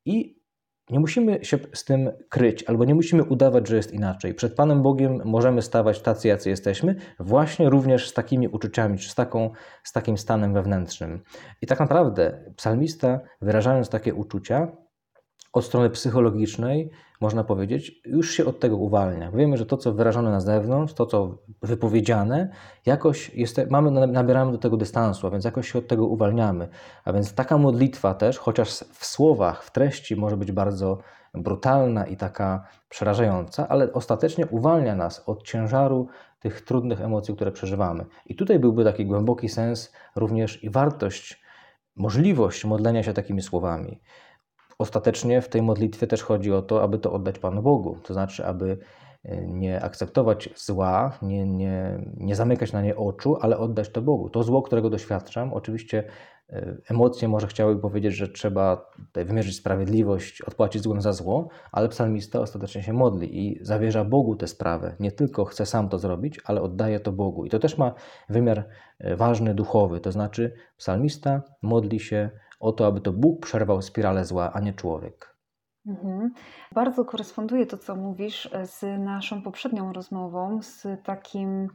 I 0.04 0.42
nie 0.90 1.00
musimy 1.00 1.45
się 1.45 1.59
z 1.75 1.85
tym 1.85 2.11
kryć, 2.28 2.64
albo 2.64 2.85
nie 2.85 2.95
musimy 2.95 3.25
udawać, 3.25 3.69
że 3.69 3.76
jest 3.76 3.92
inaczej. 3.92 4.35
Przed 4.35 4.54
Panem 4.54 4.83
Bogiem 4.83 5.21
możemy 5.25 5.62
stawać 5.62 6.02
tacy, 6.02 6.28
jacy 6.28 6.50
jesteśmy, 6.50 6.95
właśnie 7.21 7.71
również 7.71 8.09
z 8.09 8.14
takimi 8.14 8.49
uczuciami, 8.49 8.99
czy 8.99 9.11
z, 9.11 9.14
taką, 9.14 9.50
z 9.85 9.92
takim 9.92 10.19
stanem 10.19 10.54
wewnętrznym. 10.54 11.23
I 11.62 11.66
tak 11.66 11.81
naprawdę 11.81 12.45
psalmista, 12.57 13.21
wyrażając 13.40 13.88
takie 13.88 14.14
uczucia, 14.14 14.69
od 15.53 15.65
strony 15.65 15.91
psychologicznej, 15.91 16.91
można 17.21 17.45
powiedzieć, 17.45 18.01
już 18.05 18.31
się 18.31 18.45
od 18.45 18.61
tego 18.61 18.77
uwalnia. 18.77 19.31
Wiemy, 19.31 19.57
że 19.57 19.67
to, 19.67 19.77
co 19.77 19.93
wyrażone 19.93 20.31
na 20.31 20.41
zewnątrz, 20.41 20.95
to, 20.95 21.07
co 21.07 21.39
wypowiedziane, 21.63 22.49
jakoś 22.87 23.35
jest, 23.35 23.61
mamy, 23.71 23.91
nabieramy 24.07 24.53
do 24.53 24.59
tego 24.59 24.77
dystansu, 24.77 25.27
a 25.27 25.31
więc 25.31 25.45
jakoś 25.45 25.73
się 25.73 25.79
od 25.79 25.89
tego 25.89 26.07
uwalniamy. 26.07 26.69
A 27.05 27.13
więc 27.13 27.35
taka 27.35 27.59
modlitwa 27.59 28.15
też, 28.15 28.39
chociaż 28.39 28.71
w 28.93 29.07
słowach, 29.07 29.65
w 29.65 29.71
treści 29.71 30.17
może 30.17 30.37
być 30.37 30.53
bardzo 30.53 30.99
brutalna 31.35 32.07
i 32.07 32.17
taka 32.17 32.67
przerażająca, 32.89 33.69
ale 33.69 33.93
ostatecznie 33.93 34.47
uwalnia 34.47 34.95
nas 34.95 35.23
od 35.27 35.43
ciężaru 35.43 36.09
tych 36.41 36.61
trudnych 36.61 37.01
emocji, 37.01 37.35
które 37.35 37.53
przeżywamy. 37.53 38.05
I 38.27 38.35
tutaj 38.35 38.59
byłby 38.59 38.85
taki 38.85 39.07
głęboki 39.07 39.49
sens 39.49 39.93
również 40.17 40.65
i 40.65 40.71
wartość 40.71 41.43
możliwość 41.97 42.65
modlenia 42.65 43.03
się 43.03 43.13
takimi 43.13 43.43
słowami. 43.43 44.01
Ostatecznie 44.83 45.43
w 45.43 45.49
tej 45.49 45.62
modlitwie 45.62 46.07
też 46.07 46.23
chodzi 46.23 46.53
o 46.53 46.62
to, 46.62 46.83
aby 46.83 46.99
to 46.99 47.12
oddać 47.12 47.39
Panu 47.39 47.62
Bogu, 47.62 47.97
to 48.03 48.15
znaczy, 48.15 48.47
aby 48.47 48.79
e, 49.25 49.47
nie 49.47 49.83
akceptować 49.83 50.49
zła, 50.57 51.19
nie, 51.23 51.47
nie, 51.47 52.05
nie 52.17 52.37
zamykać 52.37 52.73
na 52.73 52.83
nie 52.83 52.97
oczu, 52.97 53.37
ale 53.41 53.59
oddać 53.59 53.89
to 53.89 54.03
Bogu. 54.03 54.31
To 54.31 54.43
zło, 54.43 54.62
którego 54.62 54.91
doświadczam, 54.91 55.53
oczywiście 55.53 56.05
e, 56.51 56.77
emocje 56.91 57.29
może 57.29 57.47
chciały 57.47 57.81
powiedzieć, 57.81 58.15
że 58.15 58.29
trzeba 58.29 58.91
wymierzyć 59.15 59.57
sprawiedliwość, 59.57 60.43
odpłacić 60.43 60.83
złem 60.83 61.01
za 61.01 61.12
zło, 61.12 61.49
ale 61.73 61.89
psalmista 61.89 62.41
ostatecznie 62.41 62.83
się 62.83 62.93
modli 62.93 63.47
i 63.47 63.65
zawierza 63.65 64.05
Bogu 64.05 64.37
tę 64.37 64.49
sprawę. 64.49 64.97
Nie 65.01 65.12
tylko 65.12 65.45
chce 65.45 65.67
sam 65.67 65.89
to 65.89 65.99
zrobić, 65.99 66.41
ale 66.45 66.62
oddaje 66.62 67.01
to 67.01 67.12
Bogu. 67.12 67.45
I 67.45 67.51
to 67.51 67.59
też 67.59 67.79
ma 67.79 67.95
wymiar 68.29 68.69
e, 68.99 69.17
ważny, 69.17 69.55
duchowy, 69.55 70.01
to 70.01 70.12
znaczy 70.12 70.53
psalmista 70.77 71.43
modli 71.62 72.01
się 72.01 72.31
o 72.62 72.73
to, 72.73 72.87
aby 72.87 73.00
to 73.00 73.12
Bóg 73.12 73.40
przerwał 73.40 73.83
spiralę 73.83 74.25
zła, 74.25 74.52
a 74.52 74.61
nie 74.61 74.73
człowiek. 74.73 75.33
Mhm. 75.87 76.31
Bardzo 76.75 77.04
koresponduje 77.04 77.66
to, 77.66 77.78
co 77.78 77.97
mówisz, 77.97 78.50
z 78.64 79.00
naszą 79.00 79.42
poprzednią 79.42 79.92
rozmową, 79.92 80.62
z 80.62 80.87
takim 81.04 81.69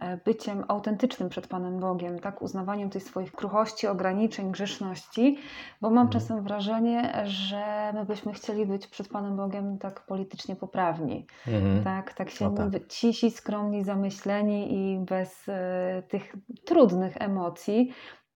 e, 0.00 0.16
byciem 0.16 0.64
autentycznym 0.68 1.28
przed 1.28 1.46
Panem 1.46 1.80
Bogiem, 1.80 2.18
tak? 2.18 2.42
uznawaniem 2.42 2.90
tych 2.90 3.02
swoich 3.02 3.32
kruchości, 3.32 3.86
ograniczeń, 3.86 4.52
grzeszności, 4.52 5.38
bo 5.80 5.90
mam 5.90 6.06
mhm. 6.06 6.12
czasem 6.12 6.42
wrażenie, 6.42 7.22
że 7.24 7.92
my 7.94 8.04
byśmy 8.04 8.32
chcieli 8.32 8.66
być 8.66 8.86
przed 8.86 9.08
Panem 9.08 9.36
Bogiem 9.36 9.78
tak 9.78 10.06
politycznie 10.06 10.56
poprawni, 10.56 11.26
mhm. 11.46 11.84
tak? 11.84 12.14
tak 12.14 12.30
się 12.30 12.50
no 12.50 12.70
tak. 12.70 12.86
cisi, 12.86 13.30
skromni, 13.30 13.84
zamyśleni 13.84 14.74
i 14.74 14.98
bez 14.98 15.48
e, 15.48 16.02
tych 16.08 16.34
trudnych 16.64 17.16
emocji, 17.20 17.92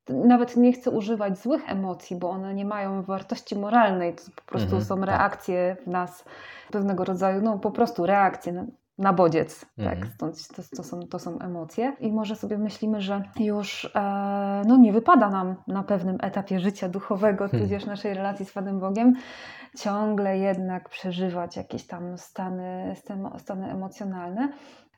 nawet 0.08 0.56
nie 0.56 0.72
chcę 0.72 0.90
używać 0.90 1.38
złych 1.38 1.70
emocji, 1.70 2.16
bo 2.16 2.30
one 2.30 2.54
nie 2.54 2.64
mają 2.64 3.02
wartości 3.02 3.56
moralnej, 3.56 4.14
to 4.14 4.22
po 4.36 4.42
prostu 4.42 4.76
mhm, 4.76 4.84
są 4.84 4.96
tak. 4.96 5.06
reakcje 5.06 5.76
w 5.84 5.86
nas, 5.86 6.24
pewnego 6.70 7.04
rodzaju, 7.04 7.42
no 7.42 7.58
po 7.58 7.70
prostu 7.70 8.06
reakcje 8.06 8.52
na, 8.52 8.64
na 8.98 9.12
bodziec, 9.12 9.60
tak? 9.60 9.78
mhm. 9.78 10.00
tak, 10.00 10.10
Stąd 10.14 10.48
to, 10.48 10.76
to, 10.76 10.82
są, 10.82 11.00
to 11.00 11.18
są 11.18 11.38
emocje 11.38 11.96
i 12.00 12.12
może 12.12 12.36
sobie 12.36 12.58
myślimy, 12.58 13.00
że 13.00 13.22
już 13.40 13.90
e, 13.94 14.62
no 14.66 14.76
nie 14.76 14.92
wypada 14.92 15.30
nam 15.30 15.54
na 15.66 15.82
pewnym 15.82 16.18
etapie 16.20 16.60
życia 16.60 16.88
duchowego, 16.88 17.48
hmm. 17.48 17.62
tudzież 17.62 17.86
naszej 17.86 18.14
relacji 18.14 18.46
z 18.46 18.52
Panem 18.52 18.80
Bogiem, 18.80 19.14
ciągle 19.78 20.38
jednak 20.38 20.88
przeżywać 20.88 21.56
jakieś 21.56 21.86
tam 21.86 22.18
stany, 22.18 22.94
stany 23.38 23.72
emocjonalne, 23.72 24.48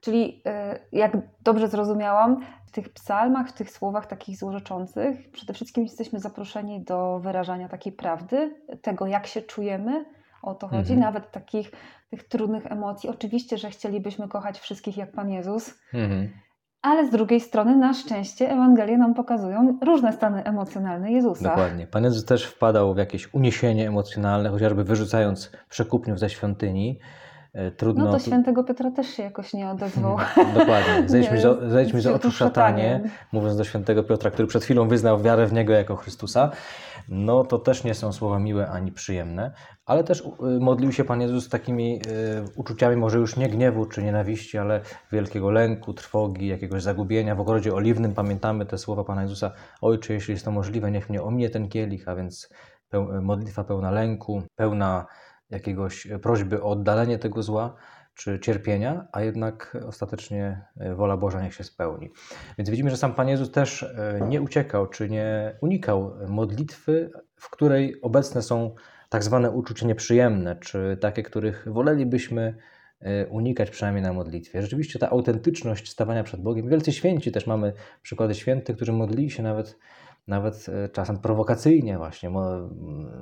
Czyli 0.02 0.42
e, 0.46 0.78
jak 0.92 1.12
dobrze 1.40 1.68
zrozumiałam, 1.68 2.40
tych 2.72 2.92
psalmach, 2.92 3.48
w 3.48 3.52
tych 3.52 3.70
słowach 3.70 4.06
takich 4.06 4.38
złorzeczących, 4.38 5.30
przede 5.30 5.52
wszystkim 5.52 5.84
jesteśmy 5.84 6.20
zaproszeni 6.20 6.84
do 6.84 7.20
wyrażania 7.20 7.68
takiej 7.68 7.92
prawdy, 7.92 8.54
tego 8.82 9.06
jak 9.06 9.26
się 9.26 9.42
czujemy, 9.42 10.04
o 10.42 10.54
to 10.54 10.68
chodzi, 10.68 10.92
mhm. 10.92 11.00
nawet 11.00 11.30
takich 11.30 11.70
tych 12.10 12.28
trudnych 12.28 12.66
emocji. 12.66 13.10
Oczywiście, 13.10 13.58
że 13.58 13.70
chcielibyśmy 13.70 14.28
kochać 14.28 14.58
wszystkich 14.58 14.96
jak 14.96 15.12
Pan 15.12 15.30
Jezus, 15.30 15.74
mhm. 15.94 16.30
ale 16.82 17.06
z 17.06 17.10
drugiej 17.10 17.40
strony 17.40 17.76
na 17.76 17.94
szczęście 17.94 18.50
Ewangelie 18.50 18.98
nam 18.98 19.14
pokazują 19.14 19.78
różne 19.82 20.12
stany 20.12 20.44
emocjonalne 20.44 21.12
Jezusa. 21.12 21.48
Dokładnie. 21.48 21.86
Pan 21.86 22.04
Jezus 22.04 22.24
też 22.24 22.44
wpadał 22.46 22.94
w 22.94 22.98
jakieś 22.98 23.34
uniesienie 23.34 23.88
emocjonalne, 23.88 24.48
chociażby 24.50 24.84
wyrzucając 24.84 25.52
przekupniów 25.68 26.18
ze 26.18 26.30
świątyni. 26.30 26.98
E, 27.54 27.70
trudno. 27.70 28.04
No 28.04 28.12
to 28.12 28.18
świętego 28.18 28.64
Piotra 28.64 28.90
też 28.90 29.06
się 29.06 29.22
jakoś 29.22 29.52
nie 29.52 29.70
odezwał. 29.70 30.16
Dokładnie. 30.54 31.04
Zejdźmy, 31.08 31.40
z, 31.40 31.72
zejdźmy 31.72 32.00
z 32.00 32.06
oczu 32.06 32.30
szatanie, 32.30 33.00
mówiąc 33.32 33.56
do 33.56 33.64
świętego 33.64 34.04
Piotra, 34.04 34.30
który 34.30 34.48
przed 34.48 34.64
chwilą 34.64 34.88
wyznał 34.88 35.20
wiarę 35.20 35.46
w 35.46 35.52
Niego 35.52 35.72
jako 35.72 35.96
Chrystusa. 35.96 36.50
No 37.08 37.44
to 37.44 37.58
też 37.58 37.84
nie 37.84 37.94
są 37.94 38.12
słowa 38.12 38.38
miłe 38.38 38.70
ani 38.70 38.92
przyjemne, 38.92 39.52
ale 39.86 40.04
też 40.04 40.20
y, 40.20 40.60
modlił 40.60 40.92
się 40.92 41.04
Pan 41.04 41.20
Jezus 41.20 41.44
z 41.44 41.48
takimi 41.48 42.00
y, 42.06 42.44
uczuciami 42.56 42.96
może 42.96 43.18
już 43.18 43.36
nie 43.36 43.48
gniewu 43.48 43.86
czy 43.86 44.02
nienawiści, 44.02 44.58
ale 44.58 44.80
wielkiego 45.12 45.50
lęku, 45.50 45.94
trwogi, 45.94 46.46
jakiegoś 46.46 46.82
zagubienia. 46.82 47.34
W 47.34 47.40
ogrodzie 47.40 47.74
oliwnym 47.74 48.14
pamiętamy 48.14 48.66
te 48.66 48.78
słowa 48.78 49.04
Pana 49.04 49.22
Jezusa 49.22 49.52
Ojcze, 49.80 50.14
jeśli 50.14 50.32
jest 50.32 50.44
to 50.44 50.50
możliwe, 50.50 50.90
niech 50.90 51.10
mnie 51.10 51.22
ominie 51.22 51.50
ten 51.50 51.68
kielich, 51.68 52.08
a 52.08 52.14
więc 52.14 52.48
modlitwa 53.22 53.64
pełna 53.64 53.90
lęku, 53.90 54.42
pełna 54.56 55.06
jakiegoś 55.52 56.06
prośby 56.22 56.62
o 56.62 56.70
oddalenie 56.70 57.18
tego 57.18 57.42
zła 57.42 57.76
czy 58.14 58.40
cierpienia, 58.40 59.08
a 59.12 59.22
jednak 59.22 59.76
ostatecznie 59.86 60.64
e, 60.76 60.94
wola 60.94 61.16
Boża 61.16 61.42
niech 61.42 61.54
się 61.54 61.64
spełni. 61.64 62.10
Więc 62.58 62.70
widzimy, 62.70 62.90
że 62.90 62.96
sam 62.96 63.14
Pan 63.14 63.28
Jezus 63.28 63.50
też 63.50 63.82
e, 63.82 64.20
nie 64.28 64.42
uciekał 64.42 64.86
czy 64.86 65.08
nie 65.08 65.56
unikał 65.60 66.14
modlitwy, 66.28 67.10
w 67.36 67.50
której 67.50 68.00
obecne 68.02 68.42
są 68.42 68.74
tak 69.08 69.24
zwane 69.24 69.50
uczucia 69.50 69.86
nieprzyjemne, 69.86 70.56
czy 70.56 70.98
takie, 71.00 71.22
których 71.22 71.64
wolelibyśmy 71.66 72.56
e, 73.00 73.26
unikać 73.26 73.70
przynajmniej 73.70 74.02
na 74.02 74.12
modlitwie. 74.12 74.62
Rzeczywiście 74.62 74.98
ta 74.98 75.10
autentyczność 75.10 75.90
stawania 75.90 76.24
przed 76.24 76.42
Bogiem. 76.42 76.68
Wielcy 76.68 76.92
święci 76.92 77.32
też 77.32 77.46
mamy 77.46 77.72
przykłady 78.02 78.34
świętych, 78.34 78.76
którzy 78.76 78.92
modlili 78.92 79.30
się 79.30 79.42
nawet 79.42 79.78
nawet 80.26 80.66
e, 80.68 80.88
czasem 80.88 81.18
prowokacyjnie 81.18 81.98
właśnie, 81.98 82.30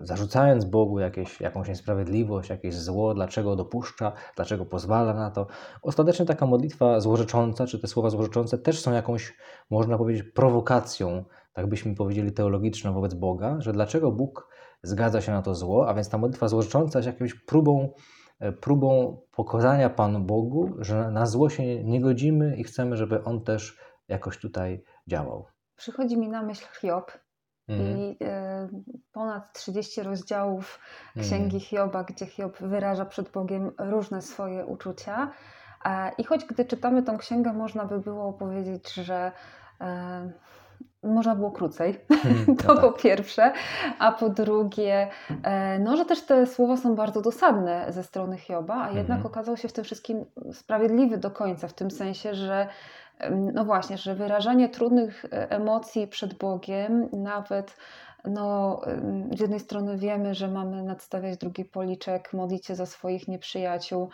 zarzucając 0.03 0.65
Bogu 0.65 0.99
jakieś, 0.99 1.41
jakąś 1.41 1.69
niesprawiedliwość, 1.69 2.51
jakieś 2.51 2.75
zło, 2.75 3.15
dlaczego 3.15 3.57
dopuszcza, 3.57 4.13
dlaczego 4.37 4.67
pozwala 4.67 5.15
na 5.15 5.31
to. 5.31 5.47
Ostatecznie 5.83 6.27
taka 6.27 6.47
modlitwa 6.47 7.01
złorzecząca, 7.01 7.67
czy 7.67 7.79
te 7.79 7.87
słowa 7.87 8.11
złorzeczące 8.11 8.59
też 8.59 8.81
są 8.81 8.93
jakąś, 8.93 9.37
można 9.71 9.99
powiedzieć, 9.99 10.23
prowokacją, 10.23 11.25
tak 11.53 11.67
byśmy 11.67 11.95
powiedzieli, 11.95 12.33
teologiczną 12.33 12.93
wobec 12.93 13.15
Boga, 13.15 13.57
że 13.61 13.73
dlaczego 13.73 14.13
Bóg 14.13 14.49
zgadza 14.83 15.21
się 15.21 15.33
na 15.33 15.43
to 15.43 15.55
zło, 15.55 15.89
a 15.89 15.95
więc 15.95 16.09
ta 16.09 16.19
modlitwa 16.19 16.49
złorzecząca 16.49 16.99
jest 16.99 17.07
jakąś 17.07 17.35
próbą, 17.35 17.93
e, 18.41 18.53
próbą 18.53 19.21
pokazania 19.33 19.91
Panu 19.91 20.21
Bogu, 20.21 20.71
że 20.79 21.11
na 21.11 21.27
zło 21.27 21.51
się 21.51 21.85
nie 21.85 22.01
godzimy 22.01 22.57
i 22.57 22.65
chcemy, 22.65 22.97
żeby 22.97 23.25
On 23.25 23.45
też 23.45 23.79
jakoś 24.09 24.39
tutaj 24.39 24.83
działał 25.07 25.47
przychodzi 25.81 26.19
mi 26.19 26.29
na 26.29 26.43
myśl 26.43 26.67
Hiob 26.81 27.13
mhm. 27.69 27.99
i 27.99 28.17
e, 28.25 28.69
ponad 29.13 29.53
30 29.53 30.03
rozdziałów 30.03 30.81
Księgi 31.21 31.57
mhm. 31.57 31.61
Hioba, 31.61 32.05
gdzie 32.05 32.27
Hiob 32.27 32.59
wyraża 32.59 33.05
przed 33.05 33.29
Bogiem 33.29 33.73
różne 33.79 34.23
swoje 34.23 34.67
uczucia. 34.67 35.31
E, 35.85 36.13
I 36.19 36.25
choć 36.25 36.45
gdy 36.45 36.65
czytamy 36.65 37.03
tą 37.03 37.19
księgę, 37.19 37.53
można 37.53 37.85
by 37.85 37.99
było 38.01 38.33
powiedzieć, 38.33 38.93
że 38.93 39.33
e, 39.81 40.31
można 41.03 41.37
było 41.37 41.51
krócej, 41.51 42.01
mhm, 42.11 42.57
to 42.57 42.69
no 42.69 42.75
tak. 42.75 42.81
po 42.81 42.93
pierwsze, 42.93 43.53
a 43.99 44.13
po 44.13 44.29
drugie, 44.29 45.09
no, 45.81 45.97
że 45.97 46.05
też 46.05 46.23
te 46.23 46.47
słowa 46.47 46.77
są 46.77 46.95
bardzo 46.95 47.21
dosadne 47.21 47.87
ze 47.89 48.03
strony 48.03 48.39
Hioba, 48.39 48.83
a 48.83 48.89
jednak 48.89 49.17
mhm. 49.17 49.27
okazał 49.27 49.57
się 49.57 49.69
w 49.69 49.73
tym 49.73 49.85
wszystkim 49.85 50.25
sprawiedliwy 50.53 51.19
do 51.19 51.31
końca, 51.31 51.69
w 51.69 51.73
tym 51.73 51.91
sensie, 51.91 52.35
że 52.35 52.69
no 53.31 53.65
właśnie, 53.65 53.99
że 53.99 54.15
wyrażanie 54.15 54.69
trudnych 54.69 55.25
e, 55.25 55.51
emocji 55.51 56.07
przed 56.07 56.35
Bogiem, 56.35 57.09
nawet 57.13 57.77
no, 58.25 58.81
z 59.37 59.41
jednej 59.41 59.61
strony 59.61 59.99
wiemy, 59.99 60.35
że 60.35 60.49
mamy 60.49 60.83
nadstawiać 60.83 61.39
drugi 61.39 61.65
policzek, 61.65 62.33
modlić 62.33 62.67
się 62.67 62.75
za 62.75 62.87
swoich 62.87 63.29
nieprzyjaciół, 63.29 64.09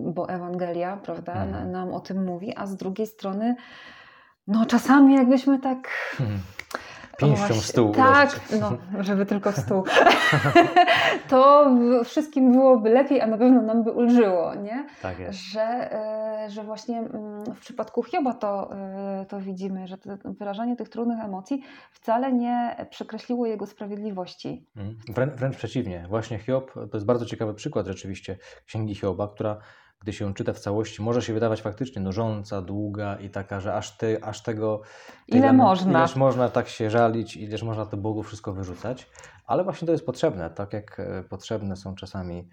bo 0.00 0.28
Ewangelia, 0.28 0.96
prawda, 0.96 1.32
mhm. 1.32 1.70
nam 1.70 1.94
o 1.94 2.00
tym 2.00 2.24
mówi, 2.24 2.56
a 2.56 2.66
z 2.66 2.76
drugiej 2.76 3.06
strony, 3.06 3.54
no 4.46 4.66
czasami 4.66 5.14
jakbyśmy 5.14 5.58
tak 5.58 5.88
hmm 6.18 6.40
pięścią 7.18 7.54
w 7.54 7.66
stół. 7.66 7.92
Tak, 7.92 8.40
no, 8.60 8.76
żeby 9.00 9.26
tylko 9.26 9.52
w 9.52 9.56
stół. 9.56 9.84
to 11.28 11.70
wszystkim 12.04 12.52
byłoby 12.52 12.90
lepiej, 12.90 13.20
a 13.20 13.26
na 13.26 13.38
pewno 13.38 13.62
nam 13.62 13.84
by 13.84 13.90
ulżyło, 13.90 14.54
nie? 14.54 14.86
Tak 15.02 15.18
jest. 15.18 15.38
Że, 15.38 15.92
e, 15.92 16.50
że 16.50 16.62
właśnie 16.64 16.98
mm, 16.98 17.44
w 17.54 17.60
przypadku 17.60 18.02
Hioba 18.02 18.34
to, 18.34 18.70
e, 18.72 19.26
to 19.28 19.40
widzimy, 19.40 19.86
że 19.86 19.98
wyrażanie 20.24 20.76
tych 20.76 20.88
trudnych 20.88 21.20
emocji 21.24 21.62
wcale 21.92 22.32
nie 22.32 22.86
przekreśliło 22.90 23.46
jego 23.46 23.66
sprawiedliwości. 23.66 24.66
Mhm. 24.76 24.96
Wrę, 25.08 25.26
wręcz 25.26 25.56
przeciwnie. 25.56 26.06
Właśnie 26.08 26.38
Hiob 26.38 26.72
to 26.74 26.96
jest 26.96 27.06
bardzo 27.06 27.26
ciekawy 27.26 27.54
przykład 27.54 27.86
rzeczywiście 27.86 28.36
księgi 28.66 28.94
Hioba, 28.94 29.28
która 29.28 29.58
gdy 30.02 30.12
się 30.12 30.34
czyta 30.34 30.52
w 30.52 30.58
całości, 30.58 31.02
może 31.02 31.22
się 31.22 31.34
wydawać 31.34 31.62
faktycznie 31.62 32.02
nużąca, 32.02 32.62
długa 32.62 33.16
i 33.16 33.30
taka, 33.30 33.60
że 33.60 33.74
aż, 33.74 33.96
ty, 33.96 34.24
aż 34.24 34.42
tego... 34.42 34.80
Ile 35.28 35.52
można. 35.52 35.98
Ileż 35.98 36.16
można 36.16 36.48
tak 36.48 36.68
się 36.68 36.90
żalić, 36.90 37.36
ileż 37.36 37.62
można 37.62 37.86
to 37.86 37.96
Bogu 37.96 38.22
wszystko 38.22 38.52
wyrzucać, 38.52 39.10
ale 39.46 39.64
właśnie 39.64 39.86
to 39.86 39.92
jest 39.92 40.06
potrzebne, 40.06 40.50
tak 40.50 40.72
jak 40.72 41.00
e, 41.00 41.22
potrzebne 41.22 41.76
są 41.76 41.94
czasami 41.94 42.48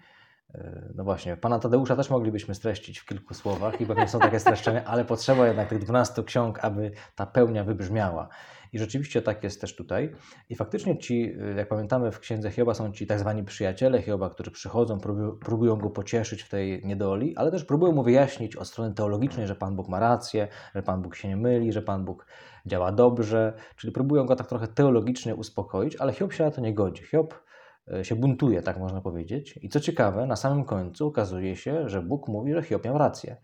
no 0.94 1.04
właśnie, 1.04 1.36
pana 1.36 1.58
Tadeusza 1.58 1.96
też 1.96 2.10
moglibyśmy 2.10 2.54
streścić 2.54 2.98
w 2.98 3.06
kilku 3.06 3.34
słowach 3.34 3.80
i 3.80 3.86
pewnie 3.86 4.08
są 4.08 4.18
takie 4.18 4.40
streszczenia, 4.46 4.84
ale 4.84 5.04
potrzeba 5.04 5.46
jednak 5.46 5.68
tych 5.68 5.78
12 5.78 6.24
ksiąg, 6.24 6.64
aby 6.64 6.92
ta 7.14 7.26
pełnia 7.26 7.64
wybrzmiała. 7.64 8.28
I 8.72 8.78
rzeczywiście 8.78 9.22
tak 9.22 9.44
jest 9.44 9.60
też 9.60 9.76
tutaj. 9.76 10.12
I 10.48 10.56
faktycznie 10.56 10.98
ci, 10.98 11.36
jak 11.56 11.68
pamiętamy, 11.68 12.12
w 12.12 12.18
księdze 12.18 12.50
Hioba 12.50 12.74
są 12.74 12.92
ci 12.92 13.06
tak 13.06 13.18
zwani 13.18 13.44
przyjaciele 13.44 14.02
Hioba, 14.02 14.30
którzy 14.30 14.50
przychodzą, 14.50 14.98
próbują, 15.40 15.76
go 15.76 15.90
pocieszyć 15.90 16.42
w 16.42 16.48
tej 16.48 16.82
niedoli, 16.84 17.36
ale 17.36 17.50
też 17.50 17.64
próbują 17.64 17.92
mu 17.92 18.02
wyjaśnić 18.02 18.56
od 18.56 18.68
strony 18.68 18.94
teologicznej, 18.94 19.46
że 19.46 19.54
Pan 19.54 19.76
Bóg 19.76 19.88
ma 19.88 20.00
rację, 20.00 20.48
że 20.74 20.82
Pan 20.82 21.02
Bóg 21.02 21.16
się 21.16 21.28
nie 21.28 21.36
myli, 21.36 21.72
że 21.72 21.82
Pan 21.82 22.04
Bóg 22.04 22.26
działa 22.66 22.92
dobrze, 22.92 23.52
czyli 23.76 23.92
próbują 23.92 24.26
go 24.26 24.36
tak 24.36 24.46
trochę 24.46 24.68
teologicznie 24.68 25.34
uspokoić, 25.34 25.96
ale 25.96 26.12
Hiob 26.12 26.32
się 26.32 26.44
na 26.44 26.50
to 26.50 26.60
nie 26.60 26.74
godzi. 26.74 27.04
Hiob 27.04 27.34
e, 27.92 28.04
się 28.04 28.16
buntuje, 28.16 28.62
tak 28.62 28.78
można 28.78 29.00
powiedzieć. 29.00 29.58
I 29.62 29.68
co 29.68 29.80
ciekawe, 29.80 30.26
na 30.26 30.36
samym 30.36 30.64
końcu 30.64 31.06
okazuje 31.06 31.56
się, 31.56 31.88
że 31.88 32.02
Bóg 32.02 32.28
mówi, 32.28 32.54
że 32.54 32.62
Hiob 32.62 32.84
miał 32.84 32.98
rację. 32.98 33.36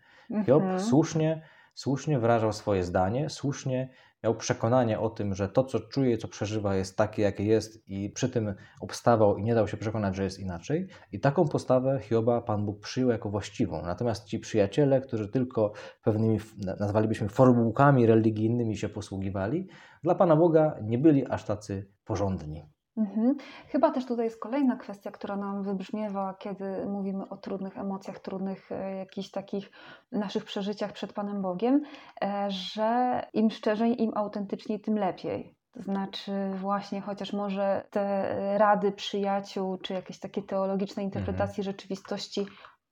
Hiob 0.46 0.62
mhm. 0.62 0.80
słusznie, 0.80 1.42
słusznie 1.74 2.18
wyrażał 2.18 2.52
swoje 2.52 2.84
zdanie, 2.84 3.30
słusznie 3.30 3.90
miał 4.26 4.34
przekonanie 4.34 5.00
o 5.00 5.10
tym, 5.10 5.34
że 5.34 5.48
to, 5.48 5.64
co 5.64 5.80
czuje, 5.80 6.18
co 6.18 6.28
przeżywa, 6.28 6.76
jest 6.76 6.96
takie, 6.96 7.22
jakie 7.22 7.44
jest, 7.44 7.88
i 7.88 8.10
przy 8.10 8.28
tym 8.28 8.54
obstawał 8.80 9.36
i 9.36 9.42
nie 9.42 9.54
dał 9.54 9.68
się 9.68 9.76
przekonać, 9.76 10.16
że 10.16 10.24
jest 10.24 10.38
inaczej. 10.38 10.88
I 11.12 11.20
taką 11.20 11.48
postawę 11.48 12.00
Hioba 12.02 12.40
Pan 12.40 12.66
Bóg 12.66 12.80
przyjął 12.80 13.10
jako 13.10 13.30
właściwą. 13.30 13.82
Natomiast 13.82 14.24
ci 14.24 14.38
przyjaciele, 14.38 15.00
którzy 15.00 15.28
tylko 15.28 15.72
pewnymi, 16.02 16.38
nazwalibyśmy 16.80 17.28
formułkami 17.28 18.06
religijnymi 18.06 18.76
się 18.76 18.88
posługiwali, 18.88 19.68
dla 20.02 20.14
Pana 20.14 20.36
Boga 20.36 20.76
nie 20.82 20.98
byli 20.98 21.26
aż 21.26 21.44
tacy 21.44 21.90
porządni. 22.04 22.75
Mhm. 22.96 23.36
Chyba 23.68 23.90
też 23.90 24.06
tutaj 24.06 24.24
jest 24.24 24.40
kolejna 24.40 24.76
kwestia, 24.76 25.10
która 25.10 25.36
nam 25.36 25.62
wybrzmiewa, 25.62 26.34
kiedy 26.34 26.86
mówimy 26.86 27.28
o 27.28 27.36
trudnych 27.36 27.78
emocjach, 27.78 28.18
trudnych 28.18 28.72
e, 28.72 28.96
jakichś 28.96 29.30
takich 29.30 29.70
naszych 30.12 30.44
przeżyciach 30.44 30.92
przed 30.92 31.12
Panem 31.12 31.42
Bogiem, 31.42 31.82
e, 32.22 32.46
że 32.50 33.22
im 33.32 33.50
szczerzej, 33.50 34.02
im 34.02 34.12
autentyczniej, 34.14 34.80
tym 34.80 34.98
lepiej. 34.98 35.54
To 35.72 35.82
znaczy, 35.82 36.32
właśnie 36.54 37.00
chociaż 37.00 37.32
może 37.32 37.86
te 37.90 38.58
rady 38.58 38.92
przyjaciół, 38.92 39.78
czy 39.78 39.92
jakieś 39.92 40.18
takie 40.18 40.42
teologiczne 40.42 41.02
interpretacje 41.02 41.62
mhm. 41.62 41.64
rzeczywistości 41.64 42.46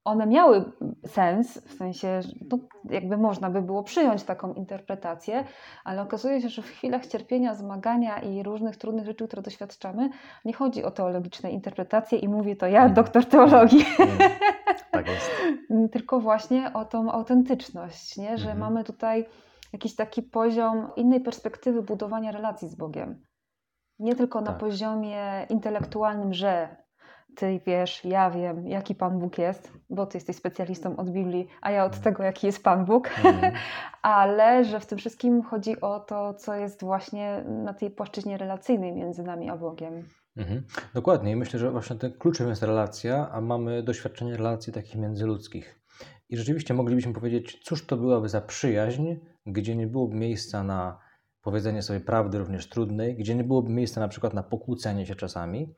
one 0.04 0.26
miały 0.26 0.64
sens, 1.06 1.58
w 1.58 1.72
sensie, 1.72 2.20
no, 2.50 2.58
jakby 2.84 3.16
można 3.16 3.50
by 3.50 3.62
było 3.62 3.82
przyjąć 3.82 4.22
taką 4.22 4.54
interpretację, 4.54 5.44
ale 5.84 6.02
okazuje 6.02 6.40
się, 6.40 6.48
że 6.48 6.62
w 6.62 6.66
chwilach 6.66 7.06
cierpienia, 7.06 7.54
zmagania 7.54 8.18
i 8.18 8.42
różnych 8.42 8.76
trudnych 8.76 9.06
rzeczy, 9.06 9.28
które 9.28 9.42
doświadczamy, 9.42 10.10
nie 10.44 10.52
chodzi 10.52 10.84
o 10.84 10.90
teologiczne 10.90 11.50
interpretacje 11.50 12.18
i 12.18 12.28
mówię 12.28 12.56
to 12.56 12.66
ja, 12.66 12.88
doktor 12.88 13.24
teologii. 13.24 13.84
Tak 14.90 15.08
jest. 15.08 15.30
Tylko 15.92 16.20
właśnie 16.20 16.72
o 16.72 16.84
tą 16.84 17.12
autentyczność, 17.12 18.16
nie? 18.16 18.38
że 18.38 18.50
mhm. 18.50 18.58
mamy 18.58 18.84
tutaj 18.84 19.26
jakiś 19.72 19.96
taki 19.96 20.22
poziom 20.22 20.90
innej 20.96 21.20
perspektywy 21.20 21.82
budowania 21.82 22.32
relacji 22.32 22.68
z 22.68 22.74
Bogiem. 22.74 23.24
Nie 23.98 24.14
tylko 24.14 24.40
na 24.40 24.46
tak. 24.46 24.58
poziomie 24.58 25.46
intelektualnym, 25.50 26.32
że 26.32 26.83
ty 27.36 27.60
wiesz, 27.66 28.04
ja 28.04 28.30
wiem, 28.30 28.68
jaki 28.68 28.94
Pan 28.94 29.18
Bóg 29.18 29.38
jest, 29.38 29.72
bo 29.90 30.06
ty 30.06 30.16
jesteś 30.16 30.36
specjalistą 30.36 30.96
od 30.96 31.10
Biblii, 31.10 31.48
a 31.60 31.70
ja 31.70 31.84
od 31.84 32.00
tego, 32.00 32.22
jaki 32.22 32.46
jest 32.46 32.62
Pan 32.62 32.84
Bóg, 32.84 33.10
mm. 33.24 33.52
ale 34.02 34.64
że 34.64 34.80
w 34.80 34.86
tym 34.86 34.98
wszystkim 34.98 35.42
chodzi 35.42 35.80
o 35.80 36.00
to, 36.00 36.34
co 36.34 36.54
jest 36.54 36.80
właśnie 36.80 37.44
na 37.64 37.74
tej 37.74 37.90
płaszczyźnie 37.90 38.38
relacyjnej 38.38 38.92
między 38.92 39.22
nami 39.22 39.50
a 39.50 39.56
Bogiem. 39.56 40.04
Mhm. 40.36 40.62
Dokładnie. 40.94 41.32
I 41.32 41.36
myślę, 41.36 41.60
że 41.60 41.70
właśnie 41.70 41.96
tym 41.96 42.12
kluczem 42.12 42.48
jest 42.48 42.62
relacja, 42.62 43.30
a 43.30 43.40
mamy 43.40 43.82
doświadczenie 43.82 44.36
relacji 44.36 44.72
takich 44.72 44.96
międzyludzkich. 44.96 45.80
I 46.28 46.36
rzeczywiście 46.36 46.74
moglibyśmy 46.74 47.12
powiedzieć, 47.12 47.60
cóż 47.64 47.86
to 47.86 47.96
byłaby 47.96 48.28
za 48.28 48.40
przyjaźń, 48.40 49.14
gdzie 49.46 49.76
nie 49.76 49.86
byłoby 49.86 50.16
miejsca 50.16 50.62
na 50.62 50.98
powiedzenie 51.42 51.82
sobie 51.82 52.00
prawdy 52.00 52.38
również 52.38 52.68
trudnej, 52.68 53.16
gdzie 53.16 53.34
nie 53.34 53.44
byłoby 53.44 53.72
miejsca 53.72 54.00
na 54.00 54.08
przykład 54.08 54.34
na 54.34 54.42
pokłócenie 54.42 55.06
się 55.06 55.14
czasami, 55.14 55.74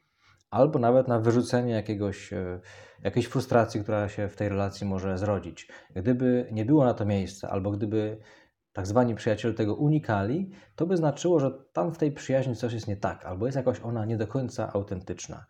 albo 0.51 0.79
nawet 0.79 1.09
na 1.09 1.21
wyrzucenie 1.21 1.73
jakiegoś, 1.73 2.33
e, 2.33 2.61
jakiejś 3.03 3.27
frustracji, 3.27 3.83
która 3.83 4.09
się 4.09 4.29
w 4.29 4.37
tej 4.37 4.49
relacji 4.49 4.87
może 4.87 5.19
zrodzić. 5.19 5.69
Gdyby 5.97 6.49
nie 6.53 6.65
było 6.65 6.85
na 6.85 6.95
to 6.95 7.05
miejsca, 7.05 7.51
albo 7.51 7.71
gdyby 7.71 8.19
tak 8.73 8.87
zwani 8.87 9.15
przyjaciele 9.15 9.55
tego 9.55 9.75
unikali, 9.75 10.51
to 10.75 10.87
by 10.87 10.97
znaczyło, 10.97 11.41
że 11.41 11.51
tam 11.73 11.93
w 11.93 11.99
tej 11.99 12.13
przyjaźni 12.13 12.57
coś 12.57 12.73
jest 12.73 12.89
nie 12.89 12.97
tak, 12.97 13.25
albo 13.25 13.47
jest 13.47 13.57
jakoś 13.57 13.81
ona 13.81 14.05
nie 14.05 14.17
do 14.17 14.27
końca 14.27 14.73
autentyczna. 14.73 15.47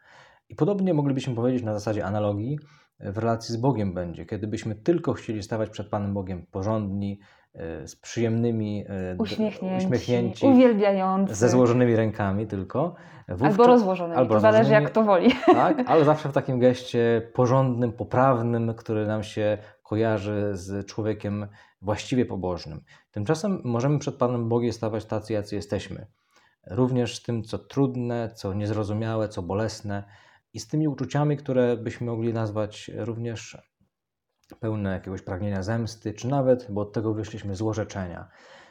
I 0.48 0.54
podobnie 0.54 0.94
moglibyśmy 0.94 1.34
powiedzieć 1.34 1.62
na 1.62 1.74
zasadzie 1.74 2.04
analogii, 2.04 2.58
w 3.00 3.18
relacji 3.18 3.54
z 3.54 3.56
Bogiem 3.56 3.94
będzie, 3.94 4.26
kiedy 4.26 4.46
byśmy 4.46 4.74
tylko 4.74 5.12
chcieli 5.12 5.42
stawać 5.42 5.70
przed 5.70 5.88
Panem 5.88 6.14
Bogiem 6.14 6.46
porządni, 6.50 7.20
E, 7.56 7.88
z 7.88 7.96
przyjemnymi, 7.96 8.84
e, 8.88 9.16
uśmiechnięci, 9.18 9.86
uśmiechnięci 9.86 10.46
uwielbiający. 10.46 11.34
ze 11.34 11.48
złożonymi 11.48 11.96
rękami 11.96 12.46
tylko. 12.46 12.94
Wówczas, 13.28 13.50
albo 13.50 13.66
rozłożonymi, 13.66 14.18
albo 14.18 14.34
rozłożonymi, 14.34 14.64
zależy 14.64 14.82
jak 14.82 14.92
to 14.92 15.02
woli. 15.02 15.32
Tak, 15.46 15.82
ale 15.86 16.04
zawsze 16.04 16.28
w 16.28 16.32
takim 16.32 16.58
geście 16.58 17.30
porządnym, 17.34 17.92
poprawnym, 17.92 18.74
który 18.74 19.06
nam 19.06 19.22
się 19.22 19.58
kojarzy 19.82 20.50
z 20.52 20.86
człowiekiem 20.86 21.46
właściwie 21.82 22.26
pobożnym. 22.26 22.80
Tymczasem 23.10 23.60
możemy 23.64 23.98
przed 23.98 24.14
Panem 24.14 24.48
Bogiem 24.48 24.72
stawać 24.72 25.04
tacy, 25.04 25.32
jacy 25.32 25.56
jesteśmy. 25.56 26.06
Również 26.70 27.16
z 27.16 27.22
tym, 27.22 27.42
co 27.42 27.58
trudne, 27.58 28.30
co 28.34 28.54
niezrozumiałe, 28.54 29.28
co 29.28 29.42
bolesne 29.42 30.04
i 30.56 30.60
z 30.60 30.68
tymi 30.68 30.88
uczuciami, 30.88 31.36
które 31.36 31.76
byśmy 31.76 32.06
mogli 32.06 32.32
nazwać 32.32 32.90
również 32.94 33.58
pełne 34.60 34.92
jakiegoś 34.92 35.22
pragnienia 35.22 35.62
zemsty, 35.62 36.14
czy 36.14 36.28
nawet, 36.28 36.66
bo 36.70 36.80
od 36.80 36.92
tego 36.92 37.14
wyszliśmy, 37.14 37.56
złorzeczenia. 37.56 38.28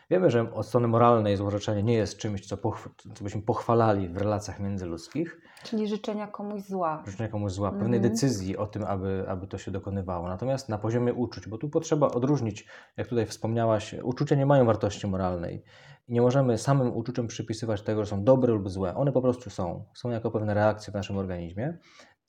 Wiemy, 0.10 0.30
że 0.32 0.54
od 0.54 0.68
strony 0.68 0.88
moralnej 0.88 1.38
złorzeczenie 1.38 1.84
nie 1.84 1.94
jest 1.94 2.18
czymś, 2.18 2.48
co, 2.48 2.58
pochw- 2.58 2.90
co 3.16 3.24
byśmy 3.24 3.42
pochwalali 3.42 4.10
w 4.10 4.18
relacjach 4.18 4.60
międzyludzkich. 4.60 5.42
Czyli 5.64 5.88
życzenia 5.88 6.28
komuś 6.28 6.62
zła. 6.62 7.04
Życzenia 7.08 7.30
komuś 7.30 7.52
zła, 7.52 7.72
pewnej 7.72 7.98
mhm. 7.98 8.14
decyzji 8.14 8.58
o 8.58 8.68
tym, 8.68 8.84
aby, 8.84 9.26
aby 9.28 9.48
to 9.48 9.58
się 9.58 9.72
dokonywało. 9.72 10.28
Natomiast 10.28 10.70
na 10.70 10.78
poziomie 10.78 11.14
uczuć, 11.14 11.48
bo 11.48 11.58
tu 11.58 11.70
potrzeba 11.70 12.08
odróżnić, 12.08 12.68
jak 12.98 13.08
tutaj 13.08 13.26
wspomniałaś, 13.26 13.96
uczucia 14.04 14.36
nie 14.36 14.46
mają 14.46 14.66
wartości 14.66 15.08
moralnej. 15.08 15.64
I 16.08 16.14
nie 16.14 16.22
możemy 16.22 16.58
samym 16.58 16.96
uczuciom 16.96 17.28
przypisywać 17.28 17.82
tego, 17.82 18.04
że 18.04 18.10
są 18.10 18.24
dobre 18.24 18.54
lub 18.54 18.70
złe. 18.70 18.96
One 18.96 19.12
po 19.12 19.22
prostu 19.22 19.50
są. 19.50 19.86
Są 19.94 20.10
jako 20.10 20.32
pewne 20.32 20.54
reakcje 20.54 20.92
w 20.92 20.96
naszym 20.96 21.18
organizmie. 21.18 21.78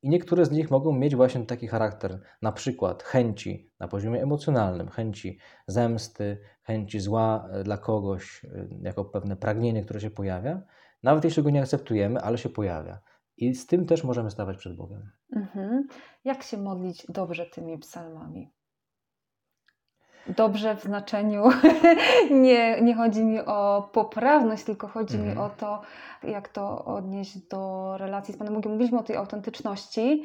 I 0.02 0.08
niektóre 0.08 0.44
z 0.44 0.50
nich 0.50 0.70
mogą 0.70 0.92
mieć 0.92 1.16
właśnie 1.16 1.46
taki 1.46 1.68
charakter, 1.68 2.20
na 2.42 2.52
przykład 2.52 3.02
chęci 3.02 3.70
na 3.80 3.88
poziomie 3.88 4.22
emocjonalnym, 4.22 4.88
chęci 4.88 5.38
zemsty, 5.66 6.40
chęci 6.62 7.00
zła 7.00 7.48
e, 7.50 7.64
dla 7.64 7.78
kogoś, 7.78 8.44
e, 8.44 8.68
jako 8.82 9.04
pewne 9.04 9.36
pragnienie, 9.36 9.84
które 9.84 10.00
się 10.00 10.10
pojawia, 10.10 10.62
nawet 11.02 11.24
jeśli 11.24 11.42
go 11.42 11.50
nie 11.50 11.60
akceptujemy, 11.60 12.20
ale 12.20 12.38
się 12.38 12.48
pojawia. 12.48 13.00
I 13.36 13.54
z 13.54 13.66
tym 13.66 13.86
też 13.86 14.04
możemy 14.04 14.30
stawać 14.30 14.56
przed 14.56 14.76
Bogiem. 14.76 15.10
Mhm. 15.32 15.86
Jak 16.24 16.42
się 16.42 16.58
modlić 16.58 17.06
dobrze 17.08 17.46
tymi 17.46 17.78
psalmami? 17.78 18.52
Dobrze 20.28 20.76
w 20.76 20.82
znaczeniu 20.82 21.44
nie, 22.30 22.80
nie 22.82 22.94
chodzi 22.94 23.24
mi 23.24 23.40
o 23.40 23.88
poprawność, 23.92 24.64
tylko 24.64 24.88
chodzi 24.88 25.18
mi 25.18 25.28
mhm. 25.28 25.46
o 25.46 25.50
to, 25.50 25.80
jak 26.22 26.48
to 26.48 26.84
odnieść 26.84 27.38
do 27.38 27.92
relacji 27.98 28.34
z 28.34 28.36
Panem 28.36 28.54
Bogiem. 28.54 28.72
Mówiliśmy 28.72 28.98
o 28.98 29.02
tej 29.02 29.16
autentyczności, 29.16 30.24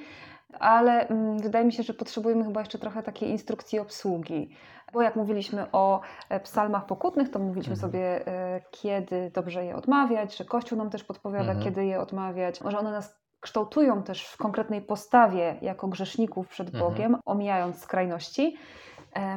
ale 0.60 1.08
mm, 1.08 1.40
wydaje 1.40 1.66
mi 1.66 1.74
się, 1.74 1.84
że 1.84 1.94
potrzebujemy 1.94 2.44
chyba 2.44 2.60
jeszcze 2.60 2.80
trochę 2.80 3.04
takiej 3.04 3.30
instrukcji 3.30 3.80
obsługi. 3.80 4.56
Bo 4.94 5.02
jak 5.02 5.16
mówiliśmy 5.16 5.72
o 5.72 6.02
e, 6.30 6.40
psalmach 6.40 6.86
pokutnych, 6.86 7.30
to 7.30 7.40
mówiliśmy 7.40 7.74
mhm. 7.74 7.92
sobie, 7.92 8.28
e, 8.28 8.62
kiedy 8.72 9.32
dobrze 9.36 9.66
je 9.66 9.76
odmawiać, 9.76 10.38
że 10.38 10.46
Kościół 10.46 10.78
nam 10.78 10.90
też 10.90 11.04
podpowiada, 11.04 11.52
mhm. 11.52 11.64
kiedy 11.64 11.86
je 11.86 12.00
odmawiać. 12.00 12.62
Może 12.62 12.80
one 12.80 12.92
nas 12.92 13.22
kształtują 13.40 14.04
też 14.04 14.26
w 14.26 14.38
konkretnej 14.38 14.82
postawie 14.82 15.56
jako 15.62 15.88
grzeszników 15.88 16.48
przed 16.48 16.68
mhm. 16.68 16.86
Bogiem, 16.86 17.18
omijając 17.26 17.80
skrajności. 17.80 18.58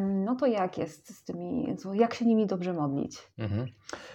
No 0.00 0.34
to 0.34 0.46
jak 0.46 0.78
jest 0.78 1.16
z 1.16 1.24
tymi, 1.24 1.76
jak 1.92 2.14
się 2.14 2.24
nimi 2.24 2.46
dobrze 2.46 2.72
modlić? 2.72 3.32
Mhm. 3.38 3.66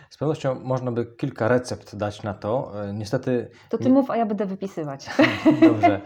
Z 0.10 0.17
pewnością 0.17 0.60
można 0.60 0.91
by 0.91 1.06
kilka 1.06 1.48
recept 1.48 1.95
dać 1.95 2.24
na 2.24 2.34
to. 2.34 2.72
E, 2.84 2.93
niestety. 2.93 3.50
To 3.69 3.78
ty 3.78 3.84
nie... 3.84 3.89
mów, 3.89 4.12
a 4.12 4.17
ja 4.17 4.26
będę 4.26 4.45
wypisywać. 4.45 5.10
Dobrze. 5.62 6.02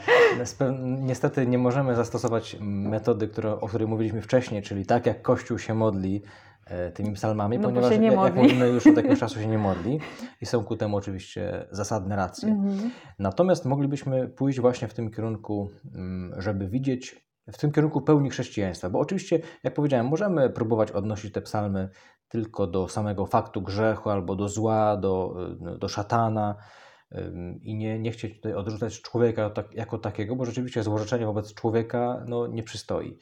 Niestety 0.99 1.47
nie 1.47 1.57
możemy 1.57 1.95
zastosować 1.95 2.57
metody, 2.61 3.27
które, 3.27 3.59
o 3.59 3.67
której 3.67 3.87
mówiliśmy 3.87 4.21
wcześniej, 4.21 4.61
czyli 4.61 4.85
tak 4.85 5.05
jak 5.05 5.21
Kościół 5.21 5.59
się 5.59 5.73
modli 5.73 6.23
e, 6.65 6.91
tymi 6.91 7.13
psalmami, 7.13 7.59
no 7.59 7.67
ponieważ 7.67 7.91
jak, 7.91 8.01
jak 8.01 8.35
mówimy 8.35 8.69
już 8.69 8.87
od 8.87 8.97
jakiegoś 8.97 9.19
czasu 9.25 9.39
się 9.39 9.47
nie 9.47 9.57
modli 9.57 9.99
i 10.41 10.45
są 10.45 10.63
ku 10.63 10.75
temu 10.75 10.97
oczywiście 10.97 11.67
zasadne 11.71 12.15
racje. 12.15 12.49
Mhm. 12.49 12.91
Natomiast 13.19 13.65
moglibyśmy 13.65 14.27
pójść 14.27 14.59
właśnie 14.59 14.87
w 14.87 14.93
tym 14.93 15.11
kierunku, 15.11 15.69
mm, 15.95 16.41
żeby 16.41 16.67
widzieć 16.67 17.23
w 17.47 17.57
tym 17.57 17.71
kierunku 17.71 18.01
pełni 18.01 18.29
chrześcijaństwa. 18.29 18.89
Bo 18.89 18.99
oczywiście, 18.99 19.39
jak 19.63 19.73
powiedziałem, 19.73 20.07
możemy 20.07 20.49
próbować 20.49 20.91
odnosić 20.91 21.33
te 21.33 21.41
psalmy 21.41 21.89
tylko 22.27 22.67
do 22.67 22.87
samego 22.87 23.25
faktu 23.25 23.61
grzechu 23.61 24.09
albo 24.09 24.35
do 24.35 24.49
zła, 24.49 24.97
do, 24.97 25.35
do 25.79 25.87
szatana. 25.87 26.55
i 27.61 27.75
nie, 27.75 27.99
nie 27.99 28.11
chcieć 28.11 28.35
tutaj 28.35 28.53
odrzucać 28.53 29.01
człowieka 29.01 29.51
jako 29.73 29.97
takiego, 29.97 30.35
bo 30.35 30.45
rzeczywiście 30.45 30.83
złorzeczenie 30.83 31.25
wobec 31.25 31.53
człowieka 31.53 32.23
no, 32.27 32.47
nie 32.47 32.63
przystoi. 32.63 33.17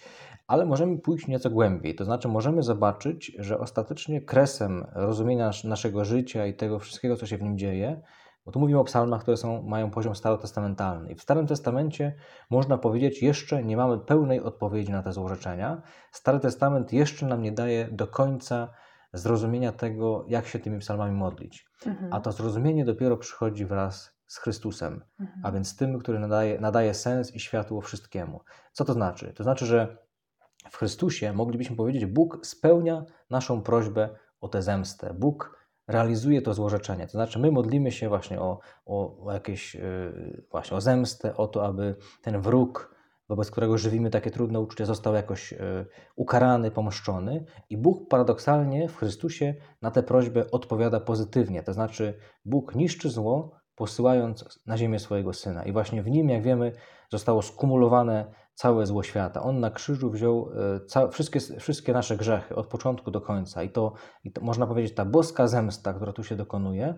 Ale 0.47 0.65
możemy 0.65 0.97
pójść 0.97 1.27
nieco 1.27 1.49
głębiej, 1.49 1.95
to 1.95 2.05
znaczy 2.05 2.27
możemy 2.27 2.63
zobaczyć, 2.63 3.31
że 3.39 3.59
ostatecznie 3.59 4.21
kresem 4.21 4.85
rozumienia 4.93 5.51
naszego 5.63 6.05
życia 6.05 6.45
i 6.45 6.53
tego 6.53 6.79
wszystkiego, 6.79 7.15
co 7.15 7.25
się 7.25 7.37
w 7.37 7.41
nim 7.41 7.57
dzieje, 7.57 8.01
bo 8.45 8.51
tu 8.51 8.59
mówimy 8.59 8.79
o 8.79 8.83
psalmach, 8.83 9.21
które 9.21 9.37
są, 9.37 9.61
mają 9.61 9.91
poziom 9.91 10.15
starotestamentalny. 10.15 11.11
I 11.11 11.15
w 11.15 11.21
Starym 11.21 11.47
Testamencie 11.47 12.15
można 12.49 12.77
powiedzieć, 12.77 13.23
jeszcze 13.23 13.63
nie 13.63 13.77
mamy 13.77 13.99
pełnej 13.99 14.41
odpowiedzi 14.41 14.91
na 14.91 15.03
te 15.03 15.13
złorzeczenia. 15.13 15.81
Stary 16.11 16.39
Testament 16.39 16.93
jeszcze 16.93 17.25
nam 17.25 17.41
nie 17.41 17.51
daje 17.51 17.87
do 17.91 18.07
końca 18.07 18.67
zrozumienia 19.13 19.71
tego, 19.71 20.25
jak 20.27 20.47
się 20.47 20.59
tymi 20.59 20.79
psalmami 20.79 21.15
modlić. 21.15 21.65
Mhm. 21.85 22.13
A 22.13 22.19
to 22.19 22.31
zrozumienie 22.31 22.85
dopiero 22.85 23.17
przychodzi 23.17 23.65
wraz 23.65 24.21
z 24.27 24.37
Chrystusem, 24.37 25.01
mhm. 25.19 25.39
a 25.43 25.51
więc 25.51 25.77
tym, 25.77 25.99
który 25.99 26.19
nadaje, 26.19 26.59
nadaje 26.59 26.93
sens 26.93 27.35
i 27.35 27.39
światło 27.39 27.81
wszystkiemu. 27.81 28.41
Co 28.71 28.85
to 28.85 28.93
znaczy? 28.93 29.33
To 29.33 29.43
znaczy, 29.43 29.65
że 29.65 29.97
w 30.69 30.77
Chrystusie 30.77 31.33
moglibyśmy 31.33 31.75
powiedzieć, 31.75 32.05
Bóg 32.05 32.45
spełnia 32.45 33.05
naszą 33.29 33.61
prośbę 33.61 34.09
o 34.39 34.47
tę 34.47 34.61
zemstę. 34.61 35.13
Bóg 35.19 35.60
realizuje 35.87 36.41
to 36.41 36.53
złorzeczenie. 36.53 37.05
To 37.05 37.11
znaczy, 37.11 37.39
my 37.39 37.51
modlimy 37.51 37.91
się 37.91 38.09
właśnie 38.09 38.41
o, 38.41 38.59
o, 38.85 39.25
o 39.25 39.33
jakieś, 39.33 39.75
yy, 39.75 40.43
właśnie 40.51 40.77
o 40.77 40.81
zemstę, 40.81 41.37
o 41.37 41.47
to, 41.47 41.65
aby 41.65 41.95
ten 42.21 42.41
wróg, 42.41 42.95
wobec 43.29 43.51
którego 43.51 43.77
żywimy 43.77 44.09
takie 44.09 44.31
trudne 44.31 44.59
uczucia, 44.59 44.85
został 44.85 45.13
jakoś 45.13 45.51
yy, 45.51 45.85
ukarany, 46.15 46.71
pomszczony. 46.71 47.45
I 47.69 47.77
Bóg 47.77 48.09
paradoksalnie 48.09 48.89
w 48.89 48.97
Chrystusie 48.97 49.55
na 49.81 49.91
tę 49.91 50.03
prośbę 50.03 50.51
odpowiada 50.51 50.99
pozytywnie. 50.99 51.63
To 51.63 51.73
znaczy, 51.73 52.17
Bóg 52.45 52.75
niszczy 52.75 53.09
zło, 53.09 53.51
posyłając 53.75 54.59
na 54.65 54.77
ziemię 54.77 54.99
swojego 54.99 55.33
Syna. 55.33 55.63
I 55.63 55.71
właśnie 55.71 56.03
w 56.03 56.09
Nim, 56.09 56.29
jak 56.29 56.43
wiemy, 56.43 56.71
zostało 57.11 57.41
skumulowane 57.41 58.31
całe 58.61 58.85
zło 58.85 59.03
świata. 59.03 59.43
On 59.43 59.59
na 59.59 59.71
krzyżu 59.71 60.11
wziął 60.11 60.51
e, 60.95 61.09
wszystkie, 61.11 61.39
wszystkie 61.39 61.93
nasze 61.93 62.17
grzechy 62.17 62.55
od 62.55 62.67
początku 62.67 63.11
do 63.11 63.21
końca. 63.21 63.63
I 63.63 63.69
to, 63.69 63.93
I 64.23 64.31
to 64.31 64.41
można 64.41 64.67
powiedzieć, 64.67 64.95
ta 64.95 65.05
boska 65.05 65.47
zemsta, 65.47 65.93
która 65.93 66.13
tu 66.13 66.23
się 66.23 66.35
dokonuje, 66.35 66.95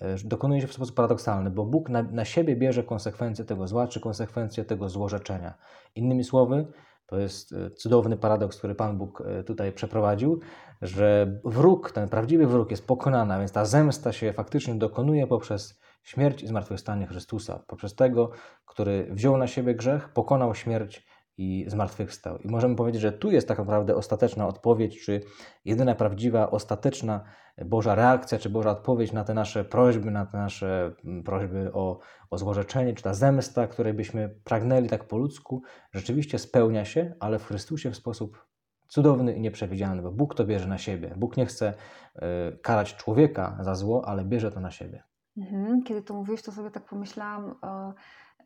e, 0.00 0.16
dokonuje 0.24 0.60
się 0.60 0.66
w 0.66 0.72
sposób 0.72 0.94
paradoksalny, 0.94 1.50
bo 1.50 1.66
Bóg 1.66 1.88
na, 1.88 2.02
na 2.02 2.24
siebie 2.24 2.56
bierze 2.56 2.82
konsekwencje 2.82 3.44
tego 3.44 3.66
zła, 3.66 3.86
czy 3.86 4.00
konsekwencje 4.00 4.64
tego 4.64 4.88
złorzeczenia. 4.88 5.54
Innymi 5.94 6.24
słowy, 6.24 6.66
to 7.06 7.18
jest 7.18 7.52
e, 7.52 7.70
cudowny 7.70 8.16
paradoks, 8.16 8.58
który 8.58 8.74
Pan 8.74 8.98
Bóg 8.98 9.22
tutaj 9.46 9.72
przeprowadził, 9.72 10.40
że 10.82 11.40
wróg, 11.44 11.92
ten 11.92 12.08
prawdziwy 12.08 12.46
wróg 12.46 12.70
jest 12.70 12.86
pokonany, 12.86 13.38
więc 13.38 13.52
ta 13.52 13.64
zemsta 13.64 14.12
się 14.12 14.32
faktycznie 14.32 14.74
dokonuje 14.74 15.26
poprzez 15.26 15.80
śmierć 16.08 16.42
i 16.42 16.46
zmartwychwstanie 16.46 17.06
Chrystusa, 17.06 17.64
poprzez 17.66 17.94
tego, 17.94 18.30
który 18.66 19.08
wziął 19.10 19.36
na 19.36 19.46
siebie 19.46 19.74
grzech, 19.74 20.08
pokonał 20.08 20.54
śmierć 20.54 21.06
i 21.38 21.64
zmartwychwstał. 21.68 22.38
I 22.38 22.48
możemy 22.48 22.76
powiedzieć, 22.76 23.02
że 23.02 23.12
tu 23.12 23.30
jest 23.30 23.48
tak 23.48 23.58
naprawdę 23.58 23.94
ostateczna 23.94 24.46
odpowiedź, 24.46 25.04
czy 25.04 25.20
jedyna 25.64 25.94
prawdziwa, 25.94 26.50
ostateczna 26.50 27.24
Boża 27.64 27.94
reakcja, 27.94 28.38
czy 28.38 28.50
Boża 28.50 28.70
odpowiedź 28.70 29.12
na 29.12 29.24
te 29.24 29.34
nasze 29.34 29.64
prośby, 29.64 30.10
na 30.10 30.26
te 30.26 30.38
nasze 30.38 30.92
mm, 31.04 31.22
prośby 31.22 31.72
o, 31.72 31.98
o 32.30 32.38
złorzeczenie, 32.38 32.94
czy 32.94 33.02
ta 33.02 33.14
zemsta, 33.14 33.66
której 33.66 33.94
byśmy 33.94 34.28
pragnęli 34.44 34.88
tak 34.88 35.04
po 35.04 35.16
ludzku, 35.16 35.62
rzeczywiście 35.92 36.38
spełnia 36.38 36.84
się, 36.84 37.14
ale 37.20 37.38
w 37.38 37.44
Chrystusie 37.44 37.90
w 37.90 37.96
sposób 37.96 38.46
cudowny 38.88 39.34
i 39.34 39.40
nieprzewidziany, 39.40 40.02
bo 40.02 40.12
Bóg 40.12 40.34
to 40.34 40.44
bierze 40.44 40.66
na 40.66 40.78
siebie. 40.78 41.14
Bóg 41.16 41.36
nie 41.36 41.46
chce 41.46 41.74
y, 42.16 42.20
karać 42.62 42.96
człowieka 42.96 43.58
za 43.60 43.74
zło, 43.74 44.04
ale 44.06 44.24
bierze 44.24 44.50
to 44.50 44.60
na 44.60 44.70
siebie. 44.70 45.07
Mhm. 45.38 45.82
Kiedy 45.82 46.02
to 46.02 46.14
mówiłeś, 46.14 46.42
to 46.42 46.52
sobie 46.52 46.70
tak 46.70 46.84
pomyślałam, 46.84 47.54
e, 47.64 47.92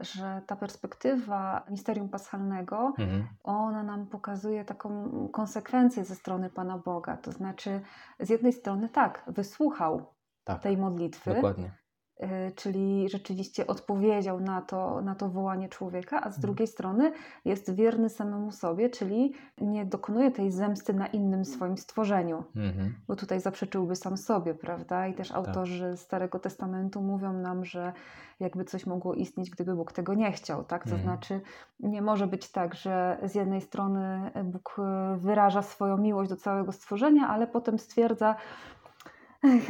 że 0.00 0.42
ta 0.46 0.56
perspektywa 0.56 1.66
misterium 1.70 2.08
paschalnego, 2.08 2.94
mhm. 2.98 3.26
ona 3.42 3.82
nam 3.82 4.06
pokazuje 4.06 4.64
taką 4.64 5.10
konsekwencję 5.32 6.04
ze 6.04 6.14
strony 6.14 6.50
Pana 6.50 6.78
Boga. 6.78 7.16
To 7.16 7.32
znaczy, 7.32 7.80
z 8.20 8.30
jednej 8.30 8.52
strony 8.52 8.88
tak, 8.88 9.24
wysłuchał 9.26 10.14
tak, 10.44 10.62
tej 10.62 10.76
modlitwy. 10.76 11.34
Dokładnie. 11.34 11.81
Y, 12.22 12.52
czyli 12.56 13.08
rzeczywiście 13.08 13.66
odpowiedział 13.66 14.40
na 14.40 14.60
to, 14.60 15.00
na 15.00 15.14
to 15.14 15.28
wołanie 15.28 15.68
człowieka, 15.68 16.16
a 16.16 16.30
z 16.30 16.36
mhm. 16.36 16.40
drugiej 16.40 16.66
strony 16.66 17.12
jest 17.44 17.74
wierny 17.74 18.08
samemu 18.08 18.52
sobie, 18.52 18.90
czyli 18.90 19.32
nie 19.60 19.84
dokonuje 19.84 20.30
tej 20.30 20.50
zemsty 20.50 20.94
na 20.94 21.06
innym 21.06 21.44
swoim 21.44 21.78
stworzeniu, 21.78 22.44
mhm. 22.56 22.94
bo 23.08 23.16
tutaj 23.16 23.40
zaprzeczyłby 23.40 23.96
sam 23.96 24.16
sobie, 24.16 24.54
prawda? 24.54 25.06
I 25.06 25.14
też 25.14 25.28
tak. 25.28 25.36
autorzy 25.36 25.90
tak. 25.90 25.98
Starego 25.98 26.38
Testamentu 26.38 27.02
mówią 27.02 27.32
nam, 27.32 27.64
że 27.64 27.92
jakby 28.40 28.64
coś 28.64 28.86
mogło 28.86 29.14
istnieć, 29.14 29.50
gdyby 29.50 29.74
Bóg 29.74 29.92
tego 29.92 30.14
nie 30.14 30.32
chciał, 30.32 30.64
tak? 30.64 30.84
To 30.84 30.90
mhm. 30.90 31.02
znaczy 31.02 31.40
nie 31.80 32.02
może 32.02 32.26
być 32.26 32.50
tak, 32.50 32.74
że 32.74 33.18
z 33.22 33.34
jednej 33.34 33.60
strony 33.60 34.30
Bóg 34.44 34.76
wyraża 35.16 35.62
swoją 35.62 35.96
miłość 35.96 36.30
do 36.30 36.36
całego 36.36 36.72
stworzenia, 36.72 37.28
ale 37.28 37.46
potem 37.46 37.78
stwierdza, 37.78 38.36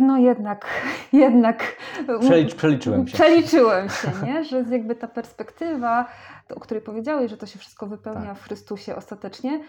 no 0.00 0.18
jednak, 0.18 0.66
jednak. 1.12 1.76
Przelicz, 2.20 2.54
przeliczyłem 2.54 3.08
się. 3.08 3.14
Przeliczyłem 3.14 3.88
się, 3.88 4.12
nie? 4.26 4.44
Że 4.44 4.64
jakby 4.70 4.94
ta 4.94 5.08
perspektywa, 5.08 6.08
o 6.50 6.61
której 6.61 6.82
powiedziałeś, 6.82 7.30
że 7.30 7.37
to 7.37 7.46
się 7.46 7.58
wszystko 7.58 7.87
wypełnia 7.87 8.28
tak. 8.28 8.38
w 8.38 8.42
Chrystusie 8.42 8.96
ostatecznie, 8.96 9.64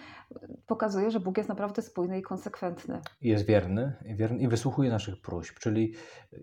pokazuje, 0.68 1.12
że 1.12 1.20
Bóg 1.20 1.38
jest 1.38 1.50
naprawdę 1.50 1.82
spójny 1.82 2.20
i 2.20 2.22
konsekwentny. 2.22 3.02
Jest 3.22 3.46
wierny, 3.46 3.94
wierny 4.06 4.40
i 4.40 4.48
wysłuchuje 4.48 4.90
naszych 4.90 5.22
próśb, 5.22 5.60
czyli 5.60 5.94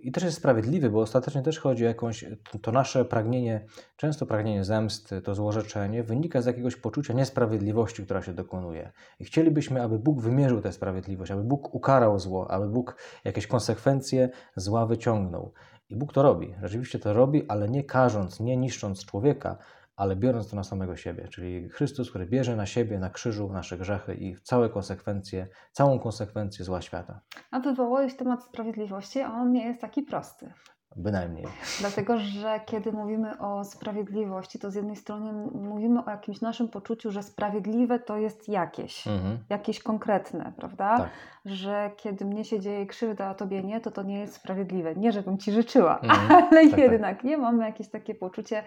i 0.03 0.13
też 0.13 0.25
jest 0.25 0.37
sprawiedliwy, 0.37 0.91
bo 0.91 1.01
ostatecznie 1.01 1.43
też 1.43 1.59
chodzi 1.59 1.85
o 1.85 1.89
jakąś, 1.89 2.25
to, 2.53 2.59
to 2.59 2.73
nasze 2.73 3.05
pragnienie, 3.05 3.65
często 3.97 4.27
pragnienie 4.27 4.65
zemsty, 4.65 5.23
to 5.23 5.35
złorzeczenie 5.35 6.03
wynika 6.03 6.43
z 6.43 6.47
jakiegoś 6.47 6.77
poczucia 6.77 7.15
niesprawiedliwości, 7.15 8.05
która 8.05 8.23
się 8.23 8.33
dokonuje. 8.33 8.93
I 9.21 9.25
chcielibyśmy, 9.25 9.83
aby 9.83 9.99
Bóg 9.99 10.21
wymierzył 10.21 10.61
tę 10.61 10.73
sprawiedliwość, 10.73 11.33
aby 11.33 11.45
Bóg 11.45 11.75
ukarał 11.75 12.19
zło, 12.19 12.51
aby 12.51 12.69
Bóg 12.69 12.97
jakieś 13.25 13.47
konsekwencje 13.51 14.29
zła 14.57 14.87
wyciągnął. 14.87 15.53
I 15.89 15.97
Bóg 15.97 16.13
to 16.13 16.23
robi, 16.23 16.55
rzeczywiście 16.63 16.99
to 16.99 17.13
robi, 17.13 17.49
ale 17.49 17.69
nie 17.69 17.85
karząc, 17.85 18.41
nie 18.41 18.57
niszcząc 18.57 19.05
człowieka, 19.05 19.57
ale 19.97 20.17
biorąc 20.17 20.51
to 20.51 20.57
na 20.57 20.65
samego 20.65 20.97
siebie, 20.97 21.29
czyli 21.29 21.69
Chrystus, 21.69 22.11
który 22.11 22.27
bierze 22.27 22.57
na 22.57 22.67
siebie, 22.67 22.99
na 22.99 23.11
krzyżu 23.11 23.53
nasze 23.53 23.79
grzechy 23.79 24.15
i 24.15 24.37
całe 24.43 24.69
konsekwencje, 24.69 25.49
całą 25.73 25.99
konsekwencję 25.99 26.65
zła 26.65 26.83
świata. 26.83 27.21
A 27.51 27.61
wywołałeś 27.61 28.17
temat 28.17 28.45
sprawiedliwości, 28.45 29.21
a 29.21 29.33
on 29.33 29.53
nie 29.53 29.67
jest 29.67 29.81
taki 29.81 30.03
prosty. 30.03 30.53
Bynajmniej. 30.97 31.47
Dlatego, 31.81 32.19
że 32.19 32.61
kiedy 32.67 32.93
mówimy 32.93 33.39
o 33.39 33.65
sprawiedliwości, 33.65 34.59
to 34.59 34.71
z 34.71 34.75
jednej 34.75 34.97
strony 34.97 35.33
mówimy 35.55 36.05
o 36.05 36.11
jakimś 36.11 36.41
naszym 36.41 36.69
poczuciu, 36.69 37.11
że 37.11 37.23
sprawiedliwe 37.23 37.99
to 37.99 38.17
jest 38.17 38.49
jakieś, 38.49 39.07
mhm. 39.07 39.39
jakieś 39.51 39.83
konkretne, 39.83 40.53
prawda? 40.57 40.99
Tak. 40.99 41.09
Że 41.45 41.91
kiedy 41.97 42.25
mnie 42.25 42.45
się 42.45 42.61
dzieje 42.61 42.87
krzywda, 42.87 43.27
a 43.27 43.35
tobie 43.35 43.63
nie, 43.63 43.81
to 43.81 43.91
to 43.91 44.03
nie 44.03 44.21
jest 44.21 44.35
sprawiedliwe. 44.35 44.95
Nie, 44.95 45.13
żebym 45.13 45.39
ci 45.39 45.53
życzyła, 45.53 45.99
mhm. 45.99 46.33
ale 46.51 46.63
tak, 46.63 46.71
tak. 46.71 46.79
jednak 46.79 47.17
tak. 47.17 47.25
nie 47.25 47.39
mamy 47.39 47.65
jakieś 47.65 47.89
takie 47.89 48.15
poczucie, 48.15 48.63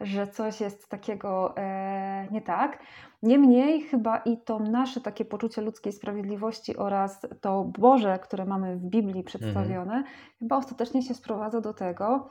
że 0.00 0.26
coś 0.26 0.60
jest 0.60 0.88
takiego 0.88 1.56
e, 1.56 2.26
nie 2.30 2.42
tak. 2.42 2.78
Niemniej 3.22 3.80
chyba 3.80 4.18
i 4.18 4.38
to 4.38 4.58
nasze 4.58 5.00
takie 5.00 5.24
poczucie 5.24 5.62
ludzkiej 5.62 5.92
sprawiedliwości 5.92 6.76
oraz 6.76 7.26
to 7.40 7.64
Boże, 7.78 8.18
które 8.18 8.44
mamy 8.44 8.76
w 8.76 8.84
Biblii 8.84 9.24
przedstawione, 9.24 9.94
mhm. 9.94 10.04
chyba 10.38 10.56
ostatecznie 10.56 11.02
się 11.02 11.14
sprowadza 11.14 11.60
do 11.60 11.74
tego, 11.74 12.28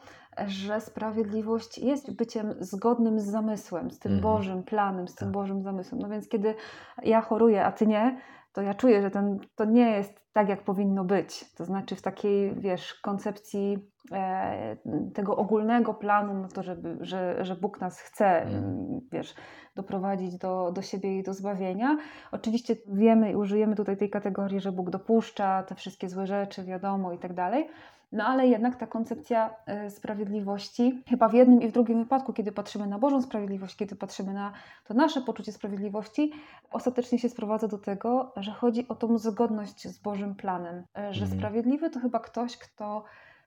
że 0.48 0.82
sprawiedliwość 0.82 1.78
jest 1.78 2.16
byciem 2.16 2.54
zgodnym 2.60 3.20
z 3.20 3.26
zamysłem, 3.26 3.92
z 3.92 4.00
tym 4.00 4.12
mhm. 4.12 4.34
Bożym 4.34 4.64
planem, 4.64 5.08
z 5.08 5.16
tym 5.16 5.28
tak. 5.28 5.34
Bożym 5.34 5.64
zamysłem. 5.64 6.02
No 6.02 6.10
więc 6.10 6.30
kiedy 6.30 6.56
ja 7.04 7.22
choruję, 7.22 7.66
a 7.66 7.72
ty 7.72 7.88
nie, 7.88 8.22
to 8.54 8.62
ja 8.62 8.74
czuję, 8.74 9.02
że 9.02 9.12
ten, 9.12 9.40
to 9.56 9.66
nie 9.66 9.92
jest 9.92 10.22
tak, 10.34 10.50
jak 10.50 10.64
powinno 10.64 11.04
być. 11.04 11.56
To 11.56 11.66
znaczy 11.66 11.96
w 11.96 12.02
takiej, 12.02 12.56
wiesz, 12.56 12.94
koncepcji 12.94 13.92
tego 15.14 15.36
ogólnego 15.36 15.94
planu, 15.94 16.34
no 16.34 16.48
to 16.48 16.64
żeby, 16.64 16.98
że, 17.02 17.46
że 17.46 17.56
Bóg 17.56 17.82
nas 17.82 18.00
chce, 18.00 18.42
mm. 18.42 19.02
wiesz, 19.12 19.36
doprowadzić 19.76 20.38
do, 20.38 20.72
do 20.72 20.82
siebie 20.82 21.20
i 21.20 21.24
do 21.24 21.34
zbawienia. 21.34 21.98
Oczywiście 22.32 22.76
wiemy 22.88 23.32
i 23.32 23.36
użyjemy 23.36 23.76
tutaj 23.76 23.98
tej 23.98 24.10
kategorii, 24.10 24.60
że 24.60 24.72
Bóg 24.72 24.90
dopuszcza 24.90 25.64
te 25.64 25.76
wszystkie 25.76 26.10
złe 26.10 26.28
rzeczy, 26.28 26.64
wiadomo 26.64 27.14
i 27.14 27.18
tak 27.18 27.34
dalej, 27.34 27.70
no 28.12 28.24
ale 28.26 28.48
jednak 28.48 28.76
ta 28.76 28.88
koncepcja 28.88 29.56
e, 29.66 29.90
sprawiedliwości, 29.90 31.04
chyba 31.10 31.30
w 31.30 31.34
jednym 31.34 31.62
i 31.62 31.68
w 31.68 31.72
drugim 31.72 32.04
wypadku, 32.04 32.34
kiedy 32.34 32.52
patrzymy 32.52 32.88
na 32.88 33.00
Bożą 33.00 33.22
sprawiedliwość, 33.22 33.76
kiedy 33.76 33.96
patrzymy 33.96 34.34
na 34.34 34.54
to 34.88 34.94
nasze 34.94 35.22
poczucie 35.22 35.52
sprawiedliwości, 35.52 36.32
ostatecznie 36.72 37.20
się 37.20 37.30
sprowadza 37.30 37.68
do 37.68 37.78
tego, 37.78 38.32
że 38.36 38.52
chodzi 38.52 38.88
o 38.88 38.96
tą 38.96 39.18
zgodność 39.18 39.88
z 39.88 40.00
Bożym 40.00 40.36
planem. 40.36 40.84
E, 40.98 41.14
że 41.14 41.24
mhm. 41.24 41.40
sprawiedliwy 41.40 41.90
to 41.90 42.00
chyba 42.00 42.20
ktoś, 42.20 42.58
kto 42.58 43.04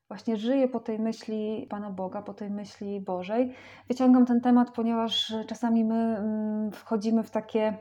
właśnie 0.09 0.37
żyje 0.37 0.68
po 0.68 0.81
tej 0.81 0.99
myśli 0.99 1.66
Pana 1.71 1.90
Boga, 1.90 2.23
po 2.23 2.35
tej 2.35 2.51
myśli 2.51 3.01
Bożej. 3.01 3.55
Wyciągam 3.88 4.27
ten 4.27 4.40
temat, 4.40 4.71
ponieważ 4.71 5.35
czasami 5.47 5.85
my 5.85 5.94
mm, 6.18 6.71
wchodzimy 6.73 7.23
w 7.23 7.31
takie 7.31 7.77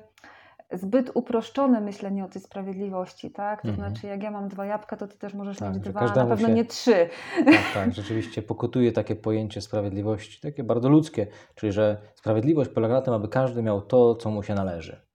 zbyt 0.71 1.11
uproszczone 1.13 1.81
myślenie 1.81 2.25
o 2.25 2.27
tej 2.27 2.41
sprawiedliwości, 2.41 3.31
tak? 3.31 3.61
To 3.61 3.67
Mhm. 3.67 3.89
znaczy, 3.91 4.07
jak 4.07 4.23
ja 4.23 4.31
mam 4.31 4.47
dwa 4.47 4.65
jabłka, 4.65 4.97
to 4.97 5.07
ty 5.07 5.17
też 5.17 5.33
możesz 5.33 5.57
Tak, 5.57 5.73
mieć 5.73 5.83
dwa, 5.83 5.99
a 5.99 6.15
na 6.15 6.25
pewno 6.25 6.47
się- 6.47 6.53
nie 6.53 6.65
trzy. 6.65 7.09
Tak, 7.45 7.73
tak, 7.73 7.93
rzeczywiście 7.93 8.41
pokutuje 8.41 8.91
takie 8.91 9.15
pojęcie 9.15 9.61
sprawiedliwości, 9.61 10.41
takie 10.41 10.63
bardzo 10.63 10.89
ludzkie, 10.89 11.27
czyli 11.55 11.71
że 11.71 11.97
sprawiedliwość 12.15 12.69
polega 12.69 12.93
na 12.93 13.01
tym, 13.01 13.13
aby 13.13 13.27
każdy 13.27 13.63
miał 13.63 13.81
to, 13.81 14.15
co 14.15 14.31
mu 14.31 14.43
się 14.43 14.53
należy. 14.55 15.06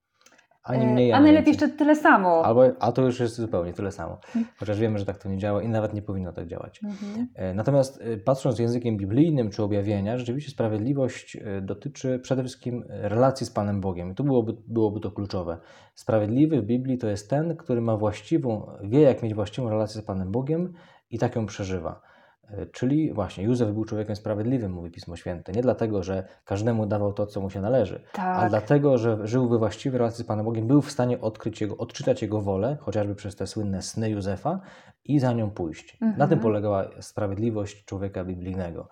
Ani 0.64 0.87
mniej, 0.87 1.11
E, 1.11 1.14
a 1.14 1.16
ani 1.16 1.25
najlepiej 1.25 1.53
więcej. 1.53 1.66
jeszcze 1.68 1.79
tyle 1.79 1.96
samo. 1.96 2.44
Albo, 2.44 2.62
a 2.81 2.92
to 2.92 3.03
już 3.03 3.20
jest 3.20 3.35
zupełnie 3.37 3.72
tyle 3.72 3.92
samo. 3.92 4.18
Chociaż 4.57 4.81
wiemy, 4.81 4.98
że 4.98 5.05
tak 5.05 5.18
to 5.18 5.29
nie 5.29 5.38
działa 5.38 5.62
i 5.62 5.68
nawet 5.68 5.94
nie 5.94 6.03
powinno 6.03 6.33
tak 6.33 6.46
działać. 6.46 6.81
Mhm. 6.85 7.29
E, 7.35 7.55
Natomiast 7.55 8.01
e, 8.03 8.16
patrząc 8.16 8.59
językiem 8.59 8.96
biblijnym 8.96 9.51
czy 9.51 9.62
objawienia, 9.62 10.18
rzeczywiście 10.18 10.51
sprawiedliwość 10.51 11.37
dotyczy 11.62 12.18
przede 12.18 12.42
wszystkim 12.42 12.85
relacji 12.88 13.46
z 13.46 13.51
Panem 13.51 13.81
Bogiem. 13.81 14.11
I 14.11 14.14
tu 14.14 14.25
byłoby, 14.25 14.53
byłoby 14.68 15.01
to 15.01 15.11
kluczowe. 15.11 15.59
Sprawiedliwy 15.94 16.62
w 16.62 16.64
Biblii 16.64 16.98
to 16.98 17.09
jest 17.09 17.31
ten, 17.31 17.57
który 17.57 17.81
ma 17.81 17.96
właściwą, 17.96 18.66
wie 18.83 19.01
jak 19.01 19.22
mieć 19.22 19.35
właściwą 19.35 19.70
relację 19.70 20.01
z 20.01 20.05
Panem 20.05 20.33
Bogiem 20.33 20.72
i 21.11 21.18
tak 21.18 21.37
ją 21.37 21.46
przeżywa. 21.46 22.01
E, 22.50 22.66
Czyli 22.66 23.12
właśnie 23.12 23.44
Józef 23.44 23.70
był 23.72 23.85
człowiekiem 23.85 24.16
sprawiedliwym, 24.16 24.72
mówi 24.72 24.90
Pismo 24.90 25.16
Święte. 25.16 25.52
Nie 25.52 25.62
dlatego, 25.62 26.02
że 26.02 26.24
każdemu 26.44 26.87
dawał 26.87 27.12
to, 27.12 27.26
co 27.26 27.40
mu 27.40 27.50
się 27.50 27.61
należy, 27.61 28.00
ale 28.18 28.40
Tak. 28.40 28.50
dlatego, 28.50 28.98
że 28.98 29.18
żył 29.26 29.48
we 29.48 29.59
właściwej 29.59 29.98
relacji 29.98 30.24
z 30.24 30.26
Panem 30.26 30.44
Bogiem, 30.44 30.66
był 30.66 30.83
w 30.83 30.90
stanie 30.92 31.20
odkryć 31.20 31.61
jego, 31.61 31.76
odczytać 31.76 32.22
Jego 32.22 32.40
wolę, 32.40 32.76
chociażby 32.81 33.14
przez 33.14 33.37
te 33.37 33.46
słynne 33.46 33.83
sny 33.83 34.11
Józefa 34.11 34.61
i 35.05 35.18
za 35.20 35.33
nią 35.33 35.50
pójść. 35.50 36.00
Na 36.00 36.07
Mhm. 36.07 36.31
tym 36.31 36.38
polegała 36.38 36.85
sprawiedliwość 37.00 37.85
człowieka 37.85 38.24
biblijnego. 38.24 38.88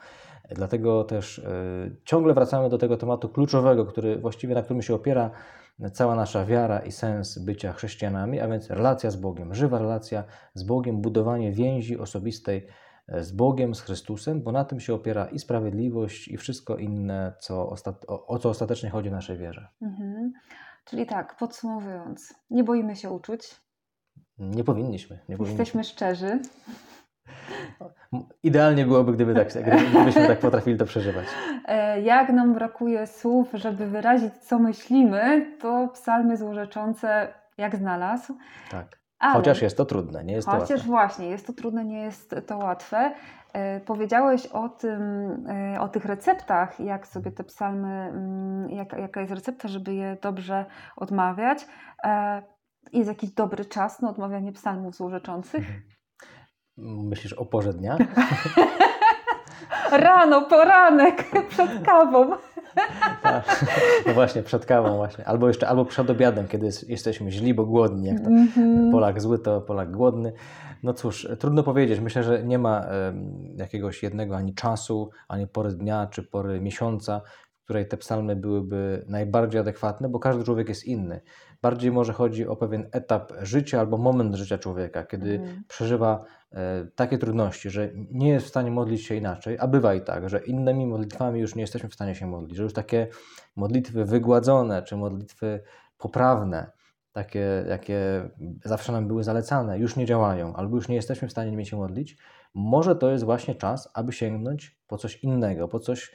Dlatego 0.54 1.04
też 1.04 1.38
y, 1.38 1.42
ciągle 2.04 2.34
wracamy 2.34 2.68
do 2.70 2.78
tego 2.78 2.96
tematu 2.96 3.28
kluczowego, 3.28 3.86
który 3.86 4.18
właściwie 4.18 4.54
na 4.54 4.62
którym 4.62 4.82
się 4.82 4.94
opiera 4.94 5.30
cała 5.92 6.14
nasza 6.14 6.44
wiara 6.44 6.78
i 6.78 6.92
sens 6.92 7.38
bycia 7.38 7.72
chrześcijanami, 7.72 8.40
a 8.40 8.48
więc 8.48 8.70
relacja 8.70 9.10
z 9.10 9.16
Bogiem, 9.16 9.54
żywa 9.54 9.78
relacja 9.78 10.24
z 10.54 10.62
Bogiem, 10.62 11.00
budowanie 11.00 11.52
więzi 11.52 11.98
osobistej 11.98 12.56
e, 12.58 12.62
z 13.08 13.32
Bogiem, 13.32 13.74
z 13.74 13.80
Chrystusem, 13.80 14.42
bo 14.42 14.52
na 14.52 14.64
tym 14.64 14.80
się 14.80 14.94
opiera 14.94 15.26
i 15.26 15.38
sprawiedliwość, 15.38 16.28
i 16.28 16.36
wszystko 16.36 16.76
inne, 16.76 17.32
co 17.40 17.74
o, 18.08 18.26
o 18.26 18.38
co 18.38 18.48
ostatecznie 18.48 18.90
chodzi 18.90 19.08
w 19.08 19.12
naszej 19.12 19.38
wierze. 19.38 19.68
Mhm. 19.82 20.32
Czyli 20.84 21.06
tak, 21.06 21.36
podsumowując, 21.36 22.34
nie 22.50 22.64
boimy 22.64 22.96
się 22.96 23.10
uczuć, 23.10 23.60
Nie 24.38 24.64
powinniśmy. 24.64 25.18
Nie 25.28 25.36
powinniśmy. 25.36 25.62
jesteśmy 25.62 25.84
szczerzy, 25.84 26.38
Idealnie 28.42 28.86
byłoby, 28.86 29.12
gdyby 29.12 29.34
tak, 29.34 29.48
gdybyśmy 29.90 30.26
tak 30.26 30.38
potrafili 30.38 30.78
to 30.78 30.84
przeżywać. 30.84 31.26
E, 31.64 32.00
Jak 32.00 32.28
nam 32.28 32.54
brakuje 32.54 33.06
słów, 33.06 33.48
żeby 33.54 33.86
wyrazić, 33.86 34.34
co 34.34 34.58
myślimy, 34.58 35.56
to 35.60 35.88
psalmy 35.88 36.36
złorzeczące 36.36 37.34
jak 37.58 37.76
znalazł. 37.76 38.34
Tak. 38.70 38.99
Ale, 39.20 39.35
Chociaż 39.35 39.62
jest 39.62 39.76
to 39.76 39.85
trudne, 39.85 40.24
nie 40.24 40.33
jest 40.35 40.48
to 40.48 40.52
chociaż 40.52 40.70
łatwe. 40.70 40.87
właśnie 40.88 41.26
jest 41.28 41.46
to 41.46 41.52
trudne, 41.52 41.85
nie 41.85 42.00
jest 42.02 42.35
to 42.46 42.59
łatwe. 42.59 43.12
E, 43.52 43.80
Powiedziałeś 43.80 44.46
o 44.46 44.68
tym, 44.68 45.02
e, 45.74 45.80
o 45.80 45.88
tych 45.88 46.04
receptach, 46.04 46.80
jak 46.80 47.06
sobie 47.06 47.30
te 47.33 47.44
psalmy, 47.44 47.88
mm, 47.88 48.70
jak, 48.70 48.92
jaka 48.92 49.20
jest 49.20 49.33
recepta, 49.33 49.68
żeby 49.68 49.94
je 49.94 50.16
dobrze 50.22 50.64
odmawiać. 50.96 51.66
E, 52.04 52.42
Jest 52.92 53.09
jakiś 53.09 53.30
dobry 53.30 53.64
czas 53.64 54.00
na 54.02 54.11
odmawianie 54.11 54.52
psalmów 54.52 54.94
złorzeczących? 54.96 55.64
Myślisz 56.76 57.33
o 57.33 57.44
porze 57.46 57.72
dnia? 57.74 57.98
Rano, 59.92 60.42
poranek, 60.42 61.24
przed 61.48 61.70
kawą. 61.87 62.31
Tak. 63.22 63.64
No 64.07 64.14
właśnie, 64.14 64.42
przed 64.42 64.66
kawą 64.66 64.96
właśnie. 64.96 65.24
Albo 65.29 65.48
jeszcze, 65.48 65.68
albo 65.68 65.85
przed 65.85 66.11
obiadem, 66.11 66.48
kiedy 66.48 66.66
jest- 66.66 66.88
jesteśmy 66.88 67.31
źli, 67.31 67.55
bo 67.55 67.66
głodni. 67.66 68.09
Jak 68.09 68.20
to 68.20 68.31
Mhm. 68.31 68.90
Polak 68.92 69.20
zły, 69.20 69.38
to 69.38 69.61
Polak 69.61 69.90
głodny. 69.90 70.33
No 70.83 70.92
cóż, 70.94 71.29
trudno 71.38 71.62
powiedzieć. 71.62 72.00
Myślę, 72.00 72.22
że 72.22 72.42
nie 72.44 72.59
ma 72.59 72.85
jakiegoś 73.57 74.03
jednego 74.03 74.37
ani 74.37 74.55
czasu, 74.55 75.11
ani 75.29 75.46
pory 75.46 75.72
dnia, 75.72 76.07
czy 76.11 76.22
pory 76.22 76.61
miesiąca, 76.61 77.20
której 77.70 77.88
te 77.88 77.96
psalmy 77.96 78.37
byłyby 78.37 79.04
najbardziej 79.09 79.61
adekwatne, 79.61 80.09
bo 80.09 80.18
każdy 80.18 80.44
człowiek 80.44 80.68
jest 80.68 80.85
inny. 80.85 81.20
Bardziej 81.62 81.92
może 81.92 82.12
chodzi 82.12 82.46
o 82.48 82.56
pewien 82.56 82.88
etap 82.92 83.33
życia 83.42 83.80
albo 83.80 83.96
moment 83.96 84.35
życia 84.35 84.59
człowieka, 84.59 85.04
kiedy 85.04 85.35
Mhm. 85.35 85.62
przeżywa 85.68 86.24
e, 86.52 86.87
takie 86.94 87.18
trudności, 87.18 87.70
że 87.70 87.90
nie 87.94 88.28
jest 88.28 88.46
w 88.46 88.48
stanie 88.48 88.70
modlić 88.70 89.06
się 89.06 89.14
inaczej, 89.14 89.56
a 89.61 89.66
bywa 89.68 89.94
i 89.94 90.00
tak, 90.00 90.28
że 90.28 90.38
innymi 90.38 90.87
modlitwami 90.87 91.40
już 91.40 91.54
nie 91.54 91.61
jesteśmy 91.61 91.88
w 91.88 91.94
stanie 91.94 92.14
się 92.14 92.26
modlić, 92.26 92.56
że 92.56 92.62
już 92.62 92.72
takie 92.72 93.06
modlitwy 93.56 94.04
wygładzone, 94.04 94.83
czy 94.83 94.96
modlitwy 94.96 95.62
poprawne, 95.98 96.70
takie, 97.12 97.64
jakie 97.68 98.30
zawsze 98.64 98.92
nam 98.92 99.09
były 99.09 99.24
zalecane, 99.24 99.78
już 99.78 99.96
nie 99.96 100.06
działają, 100.06 100.56
albo 100.56 100.76
już 100.76 100.88
nie 100.88 100.96
jesteśmy 100.96 101.28
w 101.28 101.30
stanie 101.30 101.50
nimi 101.50 101.66
się 101.66 101.76
modlić, 101.76 102.16
może 102.54 102.96
to 102.96 103.11
jest 103.11 103.24
właśnie 103.24 103.54
czas, 103.54 103.90
aby 103.94 104.12
sięgnąć 104.12 104.80
po 104.87 104.98
coś 104.98 105.24
innego, 105.24 105.68
po 105.68 105.78
coś 105.78 106.12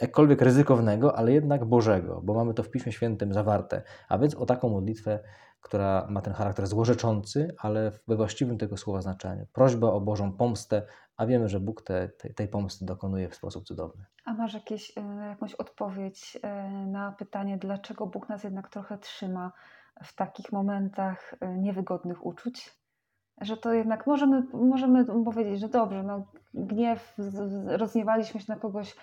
jakkolwiek 0.00 0.42
ryzykownego, 0.42 1.18
ale 1.18 1.32
jednak 1.32 1.64
Bożego, 1.64 2.20
bo 2.24 2.34
mamy 2.34 2.54
to 2.54 2.62
w 2.62 2.70
Piśmie 2.70 2.92
Świętym 2.92 3.34
zawarte. 3.34 3.82
A 4.08 4.18
więc 4.18 4.34
o 4.34 4.46
taką 4.46 4.68
modlitwę, 4.68 5.18
która 5.60 6.06
ma 6.10 6.22
ten 6.22 6.34
charakter 6.34 6.66
złorzeczący, 6.66 7.54
ale 7.58 7.92
we 8.08 8.16
właściwym 8.16 8.58
tego 8.58 8.76
słowa 8.76 9.00
znaczeniu. 9.00 9.46
Prośba 9.52 9.86
o 9.86 10.00
Bożą 10.00 10.32
pomstę, 10.32 10.82
a 11.16 11.26
wiemy, 11.26 11.48
że 11.48 11.60
Bóg 11.60 11.82
te, 11.82 12.08
te, 12.08 12.34
tej 12.34 12.48
pomsty 12.48 12.84
dokonuje 12.84 13.28
w 13.28 13.34
sposób 13.34 13.64
cudowny. 13.64 14.04
A 14.24 14.34
masz 14.34 14.54
jakieś, 14.54 14.98
e, 14.98 15.26
jakąś 15.28 15.54
odpowiedź 15.54 16.38
e, 16.42 16.70
na 16.86 17.12
pytanie, 17.12 17.58
dlaczego 17.58 18.06
Bóg 18.06 18.28
nas 18.28 18.44
jednak 18.44 18.68
trochę 18.68 18.98
trzyma 18.98 19.52
w 20.04 20.14
takich 20.14 20.52
momentach 20.52 21.34
e, 21.40 21.58
niewygodnych 21.58 22.26
uczuć? 22.26 22.76
Że 23.40 23.56
to 23.56 23.72
jednak 23.72 24.06
możemy, 24.06 24.42
możemy 24.52 25.04
powiedzieć, 25.24 25.60
że 25.60 25.68
dobrze, 25.68 26.02
no, 26.02 26.26
gniew, 26.54 27.16
rozgniewaliśmy 27.66 28.40
się 28.40 28.46
na 28.48 28.56
kogoś, 28.60 28.96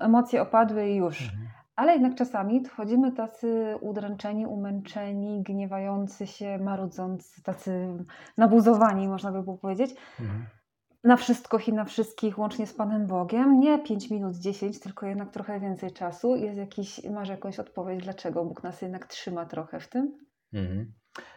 emocje 0.00 0.42
opadły 0.42 0.88
i 0.88 0.96
już. 0.96 1.30
Ale 1.76 1.92
jednak 1.92 2.14
czasami 2.14 2.64
wchodzimy 2.64 3.12
tacy 3.12 3.74
udręczeni, 3.80 4.46
umęczeni, 4.46 5.42
gniewający 5.42 6.26
się, 6.26 6.58
marudzący, 6.58 7.42
tacy 7.42 7.88
nabuzowani, 8.36 9.08
można 9.08 9.32
by 9.32 9.42
było 9.42 9.58
powiedzieć, 9.58 9.90
Mhm. 10.20 10.46
na 11.04 11.16
wszystko 11.16 11.58
i 11.66 11.72
na 11.72 11.84
wszystkich, 11.84 12.38
łącznie 12.38 12.66
z 12.66 12.74
Panem 12.74 13.06
Bogiem. 13.06 13.60
Nie 13.60 13.78
5 13.78 14.10
minut, 14.10 14.36
10, 14.36 14.80
tylko 14.80 15.06
jednak 15.06 15.30
trochę 15.30 15.60
więcej 15.60 15.92
czasu. 15.92 16.36
Jest 16.36 16.58
jakiś, 16.58 17.04
masz 17.04 17.28
jakąś 17.28 17.58
odpowiedź, 17.58 18.02
dlaczego 18.04 18.44
Bóg 18.44 18.62
nas 18.62 18.82
jednak 18.82 19.06
trzyma 19.06 19.46
trochę 19.46 19.80
w 19.80 19.88
tym? 19.88 20.18
Mhm. 20.52 20.92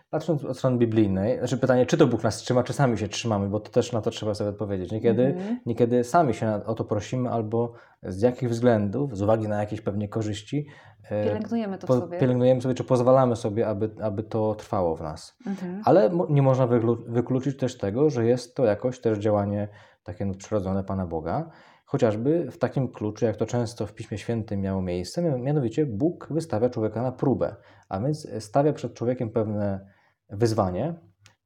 Patrząc 0.10 0.46
od 0.46 0.58
strony 0.58 0.78
biblijnej, 0.78 1.38
znaczy 1.40 1.58
pytanie, 1.58 1.86
czy 1.86 1.98
to 1.98 2.08
Bóg 2.08 2.24
nas 2.24 2.38
trzyma, 2.38 2.64
czy 2.64 2.74
sami 2.74 2.98
się 2.98 3.08
trzymamy, 3.08 3.50
bo 3.50 3.60
to 3.60 3.72
też 3.72 3.92
na 3.92 4.02
to 4.02 4.12
trzeba 4.12 4.34
sobie 4.34 4.50
odpowiedzieć. 4.50 4.92
Niekiedy, 4.92 5.24
Mhm. 5.26 5.60
niekiedy 5.66 6.04
sami 6.04 6.34
się 6.34 6.62
o 6.66 6.74
to 6.74 6.84
prosimy, 6.84 7.30
albo 7.30 7.74
z 8.04 8.22
jakich 8.22 8.50
względów, 8.50 9.18
z 9.18 9.22
uwagi 9.22 9.48
na 9.48 9.60
jakieś 9.60 9.82
pewnie 9.82 10.10
korzyści, 10.10 10.68
e, 11.10 11.24
Pielęgnujemy 11.24 11.78
to 11.78 11.88
po- 11.88 12.00
sobie. 12.00 12.20
pielęgnujemy 12.20 12.62
sobie, 12.62 12.76
czy 12.76 12.84
pozwalamy 12.84 13.36
sobie, 13.36 13.68
aby, 13.68 13.92
aby 14.02 14.24
to 14.24 14.56
trwało 14.56 14.96
w 14.96 15.02
nas. 15.02 15.38
Mhm. 15.48 15.82
Ale 15.86 16.10
nie 16.30 16.42
można 16.42 16.68
wyklu- 16.68 17.04
wykluczyć 17.08 17.58
też 17.58 17.78
tego, 17.78 18.10
że 18.10 18.26
jest 18.26 18.56
to 18.56 18.66
jakoś 18.66 19.00
też 19.00 19.18
działanie 19.18 19.68
takie 20.04 20.26
nadprzyrodzone 20.26 20.84
Pana 20.84 21.06
Boga, 21.06 21.50
chociażby 21.94 22.52
w 22.52 22.58
takim 22.58 22.88
kluczu, 22.88 23.26
jak 23.26 23.38
to 23.38 23.46
często 23.46 23.88
w 23.88 23.94
Piśmie 23.94 24.18
Świętym 24.18 24.62
miało 24.62 24.82
miejsce, 24.82 25.22
mia- 25.22 25.40
mianowicie 25.42 25.86
Bóg 25.86 26.28
wystawia 26.32 26.70
człowieka 26.70 27.02
na 27.02 27.12
próbę, 27.12 27.56
a 27.90 28.00
więc 28.00 28.28
stawia 28.40 28.74
przed 28.74 28.94
człowiekiem 28.94 29.30
pewne 29.30 29.88
wyzwanie, 30.30 30.96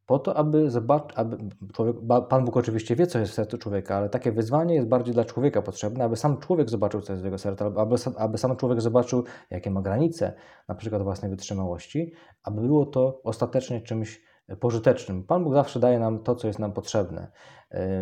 po 0.06 0.20
to, 0.20 0.38
aby 0.38 0.70
zobaczyć, 0.70 1.18
aby 1.18 1.38
człowiek, 1.74 1.96
Pan 2.30 2.46
Bóg 2.46 2.58
oczywiście 2.58 2.96
wie, 2.96 3.08
co 3.08 3.20
jest 3.20 3.32
w 3.32 3.36
sercu 3.36 3.58
człowieka, 3.58 3.96
ale 3.96 4.10
takie 4.10 4.32
wyzwanie 4.32 4.76
jest 4.76 4.88
bardziej 4.88 5.14
dla 5.14 5.26
człowieka 5.26 5.62
potrzebne, 5.62 6.04
aby 6.04 6.16
sam 6.16 6.38
człowiek 6.38 6.70
zobaczył, 6.70 7.02
co 7.02 7.14
jest 7.14 7.24
w 7.24 7.26
jego 7.26 7.38
sercu, 7.38 7.64
aby, 7.80 7.96
aby 8.18 8.38
sam 8.38 8.56
człowiek 8.56 8.82
zobaczył, 8.82 9.24
jakie 9.50 9.72
ma 9.72 9.82
granice, 9.82 10.34
na 10.68 10.76
przykład 10.76 11.04
własnej 11.04 11.32
wytrzymałości, 11.32 12.14
aby 12.44 12.62
było 12.62 12.86
to 12.86 13.22
ostatecznie 13.24 13.82
czymś 13.82 14.22
pożytecznym. 14.56 15.24
Pan 15.24 15.44
Bóg 15.44 15.54
zawsze 15.54 15.80
daje 15.80 16.00
nam 16.00 16.20
to, 16.20 16.36
co 16.36 16.48
jest 16.48 16.60
nam 16.60 16.74
potrzebne. 16.74 17.32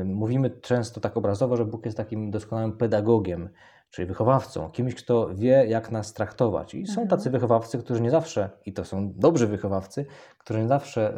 Mówimy 0.06 0.50
często 0.50 1.02
tak 1.02 1.18
obrazowo, 1.18 1.58
że 1.58 1.66
Bóg 1.66 1.86
jest 1.86 1.98
takim 1.98 2.32
doskonałym 2.32 2.78
pedagogiem, 2.78 3.50
czyli 3.90 4.08
wychowawcą, 4.08 4.70
kimś, 4.70 4.96
kto 4.96 5.30
wie, 5.36 5.66
jak 5.68 5.92
nas 5.92 6.14
traktować. 6.14 6.74
I 6.74 6.88
są 6.88 6.92
Mhm. 7.02 7.08
tacy 7.08 7.30
wychowawcy, 7.30 7.78
którzy 7.78 8.02
nie 8.02 8.12
zawsze, 8.12 8.50
i 8.66 8.74
to 8.74 8.86
są 8.86 9.14
dobrzy 9.14 9.48
wychowawcy, 9.48 10.06
którzy 10.38 10.60
nie 10.62 10.68
zawsze 10.68 11.14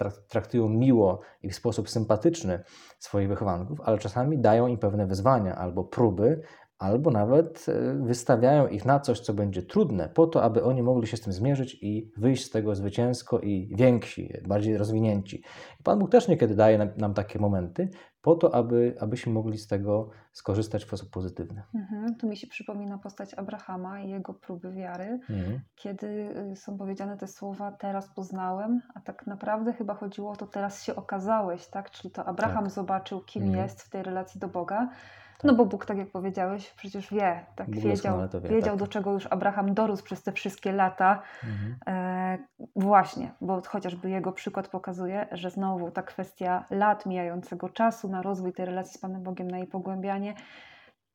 e, 0.00 0.08
traktują 0.28 0.68
miło 0.68 1.20
i 1.42 1.50
w 1.50 1.54
sposób 1.54 1.90
sympatyczny 1.90 2.62
swoich 2.98 3.28
wychowanków, 3.28 3.80
ale 3.80 3.98
czasami 3.98 4.38
dają 4.38 4.66
im 4.66 4.78
pewne 4.78 5.06
wyzwania 5.06 5.56
albo 5.56 5.84
próby, 5.84 6.40
albo 6.78 7.10
nawet 7.10 7.66
e, 7.68 7.94
wystawiają 7.94 8.66
ich 8.66 8.84
na 8.84 9.00
coś, 9.00 9.20
co 9.20 9.34
będzie 9.34 9.62
trudne, 9.62 10.08
po 10.08 10.26
to, 10.26 10.42
aby 10.42 10.64
oni 10.64 10.82
mogli 10.82 11.06
się 11.06 11.16
z 11.16 11.20
tym 11.20 11.32
zmierzyć 11.32 11.78
i 11.82 12.12
wyjść 12.16 12.44
z 12.44 12.50
tego 12.50 12.74
zwycięsko 12.74 13.40
i 13.40 13.74
więksi, 13.76 14.32
bardziej 14.48 14.78
rozwinięci. 14.78 15.42
I 15.80 15.82
Pan 15.82 15.98
Bóg 15.98 16.10
też 16.10 16.28
niekiedy 16.28 16.54
daje 16.54 16.78
nam, 16.78 16.88
nam 16.96 17.14
takie 17.14 17.38
momenty, 17.38 17.88
po 18.24 18.34
to, 18.34 18.54
aby, 18.54 18.96
abyśmy 19.00 19.32
mogli 19.32 19.58
z 19.58 19.66
tego 19.66 20.08
skorzystać 20.32 20.82
w 20.84 20.86
sposób 20.86 21.10
pozytywny. 21.10 21.62
Mhm. 21.74 22.14
Tu 22.14 22.28
mi 22.28 22.36
się 22.36 22.46
przypomina 22.46 22.98
postać 22.98 23.34
Abrahama 23.34 24.00
i 24.00 24.10
jego 24.10 24.34
próby 24.34 24.72
wiary, 24.72 25.20
Mhm. 25.30 25.60
kiedy 25.76 26.06
y, 26.52 26.56
są 26.56 26.78
powiedziane 26.78 27.16
te 27.16 27.26
słowa 27.26 27.72
teraz 27.72 28.08
poznałem, 28.08 28.80
a 28.94 29.00
tak 29.00 29.26
naprawdę 29.26 29.72
chyba 29.72 29.94
chodziło 29.94 30.30
o 30.30 30.36
to 30.36 30.46
teraz 30.46 30.82
się 30.82 30.96
okazałeś, 30.96 31.66
tak? 31.66 31.90
Czyli 31.90 32.10
to 32.10 32.24
Abraham 32.24 32.64
Tak. 32.64 32.72
zobaczył, 32.72 33.20
kim 33.20 33.42
Mhm. 33.42 33.62
jest 33.62 33.82
w 33.82 33.90
tej 33.90 34.02
relacji 34.02 34.40
do 34.40 34.48
Boga. 34.48 34.88
No 35.44 35.54
bo 35.54 35.66
Bóg, 35.66 35.86
tak 35.86 35.98
jak 35.98 36.10
powiedziałeś, 36.10 36.70
przecież 36.76 37.10
wie, 37.10 37.46
tak 37.56 37.66
Bóg 37.70 37.84
wiedział, 37.84 38.18
wie, 38.42 38.48
wiedział 38.48 38.70
tak. 38.70 38.78
do 38.78 38.86
czego 38.86 39.12
już 39.12 39.26
Abraham 39.26 39.74
dorósł 39.74 40.04
przez 40.04 40.22
te 40.22 40.32
wszystkie 40.32 40.72
lata. 40.72 41.22
Mhm. 41.44 41.76
Właśnie, 42.76 43.32
bo 43.40 43.62
chociażby 43.66 44.10
jego 44.10 44.32
przykład 44.32 44.68
pokazuje, 44.68 45.26
że 45.32 45.50
znowu 45.50 45.90
ta 45.90 46.02
kwestia 46.02 46.64
lat 46.70 47.06
mijającego 47.06 47.68
czasu 47.68 48.08
na 48.08 48.22
rozwój 48.22 48.52
tej 48.52 48.66
relacji 48.66 48.94
z 48.98 49.00
Panem 49.00 49.22
Bogiem, 49.22 49.48
na 49.50 49.58
jej 49.58 49.66
pogłębianie, 49.66 50.34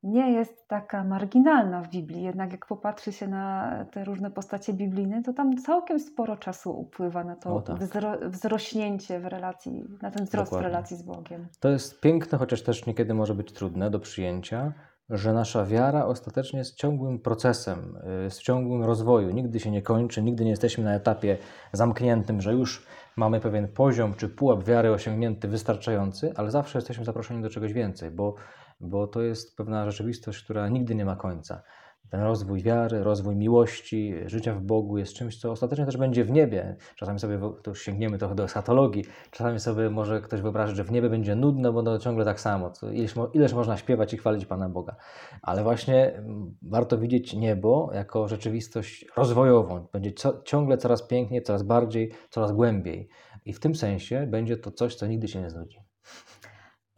nie 0.04 0.32
jest 0.32 0.68
taka 0.68 1.04
marginalna 1.04 1.82
w 1.82 1.90
Biblii. 1.90 2.24
Jednak 2.24 2.52
jak 2.52 2.66
popatrzy 2.66 3.12
się 3.12 3.28
na 3.28 3.72
te 3.92 4.04
różne 4.04 4.32
postacie 4.32 4.74
biblijne, 4.74 5.24
to 5.24 5.34
tam 5.34 5.58
całkiem 5.58 6.00
sporo 6.00 6.38
czasu 6.38 6.80
upływa 6.80 7.24
na 7.24 7.36
to 7.36 7.56
O 7.56 7.62
tak. 7.62 7.78
wzro- 7.78 8.30
wzrośnięcie 8.30 9.20
w 9.20 9.26
relacji, 9.26 9.84
na 10.02 10.12
ten 10.12 10.26
wzrost 10.26 10.52
Dokładnie. 10.52 10.70
w 10.70 10.72
relacji 10.72 10.98
z 10.98 11.04
Bogiem. 11.04 11.48
To 11.60 11.70
jest 11.70 12.02
piękne, 12.02 12.38
chociaż 12.38 12.62
też 12.64 12.86
niekiedy 12.86 13.14
może 13.14 13.36
być 13.36 13.52
trudne 13.52 13.90
do 13.90 14.00
przyjęcia, 14.00 14.74
że 15.10 15.34
nasza 15.34 15.65
wiara 15.65 16.06
ostatecznie 16.06 16.60
jest 16.60 16.76
ciągłym 16.76 17.19
procesem, 17.19 17.98
y, 18.19 18.24
jest 18.24 18.41
ciągłym 18.41 18.84
rozwoju. 18.84 19.32
Nigdy 19.32 19.60
się 19.60 19.72
nie 19.72 19.82
kończy, 19.82 20.22
nigdy 20.22 20.43
nie 20.43 20.50
jesteśmy 20.50 20.84
na 20.84 20.93
etapie 20.93 21.38
zamkniętym, 21.74 22.41
że 22.41 22.54
już 22.54 22.86
mamy 23.15 23.39
pewien 23.39 23.67
poziom 23.67 24.13
czy 24.13 24.30
pułap 24.30 24.63
wiary 24.63 24.91
osiągnięty 24.91 25.48
wystarczający, 25.48 26.34
ale 26.36 26.52
zawsze 26.52 26.78
jesteśmy 26.78 27.06
zaproszeni 27.06 27.41
do 27.41 27.50
czegoś 27.50 27.74
więcej, 27.74 28.12
bo, 28.12 28.36
bo 28.80 29.08
to 29.08 29.22
jest 29.22 29.58
pewna 29.58 29.91
rzeczywistość, 29.91 30.43
która 30.43 30.69
nigdy 30.69 30.95
nie 30.95 31.06
ma 31.06 31.15
końca. 31.15 31.62
Ten 32.10 32.22
rozwój 32.22 32.62
wiary, 32.62 33.04
rozwój 33.04 33.36
miłości, 33.36 34.13
życia 34.26 34.54
w 34.54 34.62
Bogu 34.62 34.98
jest 34.98 35.13
czymś, 35.13 35.39
co 35.39 35.52
ostatecznie 35.52 35.86
też 35.86 35.98
będzie 35.98 36.24
w 36.24 36.32
niebie. 36.32 36.76
Czasami 36.95 37.19
sobie, 37.19 37.39
to 37.63 37.72
już 37.72 37.82
sięgniemy 37.82 38.17
trochę 38.17 38.36
do 38.36 38.43
eschatologii, 38.43 39.04
czasami 39.32 39.60
sobie 39.60 39.89
może 39.89 40.22
ktoś 40.22 40.41
wyobrazić, 40.41 40.78
że 40.78 40.84
w 40.84 40.91
niebie 40.91 41.10
będzie 41.10 41.36
nudno, 41.36 41.74
bo 41.74 41.84
to 41.84 42.00
ciągle 42.00 42.26
tak 42.26 42.39
samo. 42.39 42.72
Ileż, 42.91 43.15
ileż 43.34 43.54
można 43.54 43.78
śpiewać 43.78 44.13
i 44.13 44.17
chwalić 44.17 44.45
Pana 44.45 44.69
Boga. 44.69 44.95
Ale 45.41 45.63
właśnie 45.63 46.13
mm, 46.13 46.56
warto 46.62 46.98
widzieć 46.98 47.34
niebo 47.34 47.91
jako 47.93 48.28
rzeczywistość 48.28 49.06
rozwojową. 49.17 49.88
Będzie 49.93 50.12
co, 50.12 50.41
ciągle 50.43 50.78
coraz 50.78 51.08
piękniej, 51.08 51.43
coraz 51.43 51.63
bardziej, 51.63 52.12
coraz 52.30 52.52
głębiej. 52.52 53.10
I 53.45 53.54
w 53.54 53.60
tym 53.60 53.76
sensie 53.76 54.28
będzie 54.28 54.58
to 54.58 54.72
coś, 54.72 54.95
co 54.95 55.08
nigdy 55.08 55.28
się 55.28 55.41
nie 55.41 55.50
znudzi. 55.50 55.88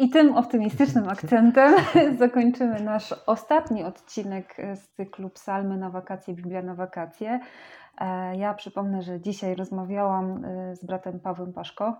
I 0.01 0.09
tym 0.09 0.37
optymistycznym 0.37 1.09
akcentem 1.09 1.75
zakończymy 2.19 2.79
nasz 2.83 3.13
ostatni 3.25 3.83
odcinek 3.83 4.57
z 4.75 4.89
cyklu 4.89 5.29
Psalmy 5.29 5.77
na 5.77 5.89
wakacje, 5.89 6.33
Biblia 6.33 6.61
na 6.61 6.75
wakacje. 6.75 7.39
E, 8.01 8.37
Ja 8.37 8.53
przypomnę, 8.53 9.01
że 9.01 9.21
dzisiaj 9.21 9.55
rozmawiałam 9.55 10.45
e, 10.45 10.75
z 10.75 10.85
bratem 10.85 11.19
Pawłem 11.19 11.53
Paszko. 11.53 11.97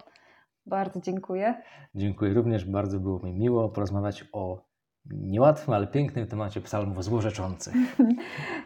Bardzo 0.66 1.02
dziękuję. 1.02 1.62
Dziękuję 1.96 2.34
również, 2.34 2.66
bardzo 2.66 3.00
było 3.00 3.20
mi 3.20 3.34
miło 3.34 3.70
porozmawiać 3.70 4.26
o 4.34 4.62
niełatwym, 5.12 5.74
ale 5.74 5.88
pięknym 5.88 6.28
temacie 6.28 6.62
psalmów 6.62 7.04
złorzeczących. 7.04 7.76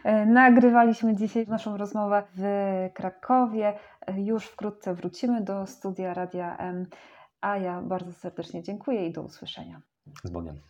E, 0.04 0.26
Nagrywaliśmy 0.26 1.16
dzisiaj 1.16 1.46
naszą 1.48 1.76
rozmowę 1.76 2.22
w 2.36 2.42
Krakowie. 2.94 3.74
Już 4.16 4.46
wkrótce 4.46 4.94
wrócimy 4.94 5.40
do 5.44 5.66
studia 5.66 6.14
Radia 6.14 6.56
M. 6.56 6.86
A 7.46 7.56
ja 7.56 7.82
bardzo 7.82 8.12
serdecznie 8.12 8.62
dziękuję 8.62 9.06
i 9.06 9.12
do 9.12 9.22
usłyszenia. 9.22 9.80
Z 10.24 10.30
Bogiem. 10.30 10.60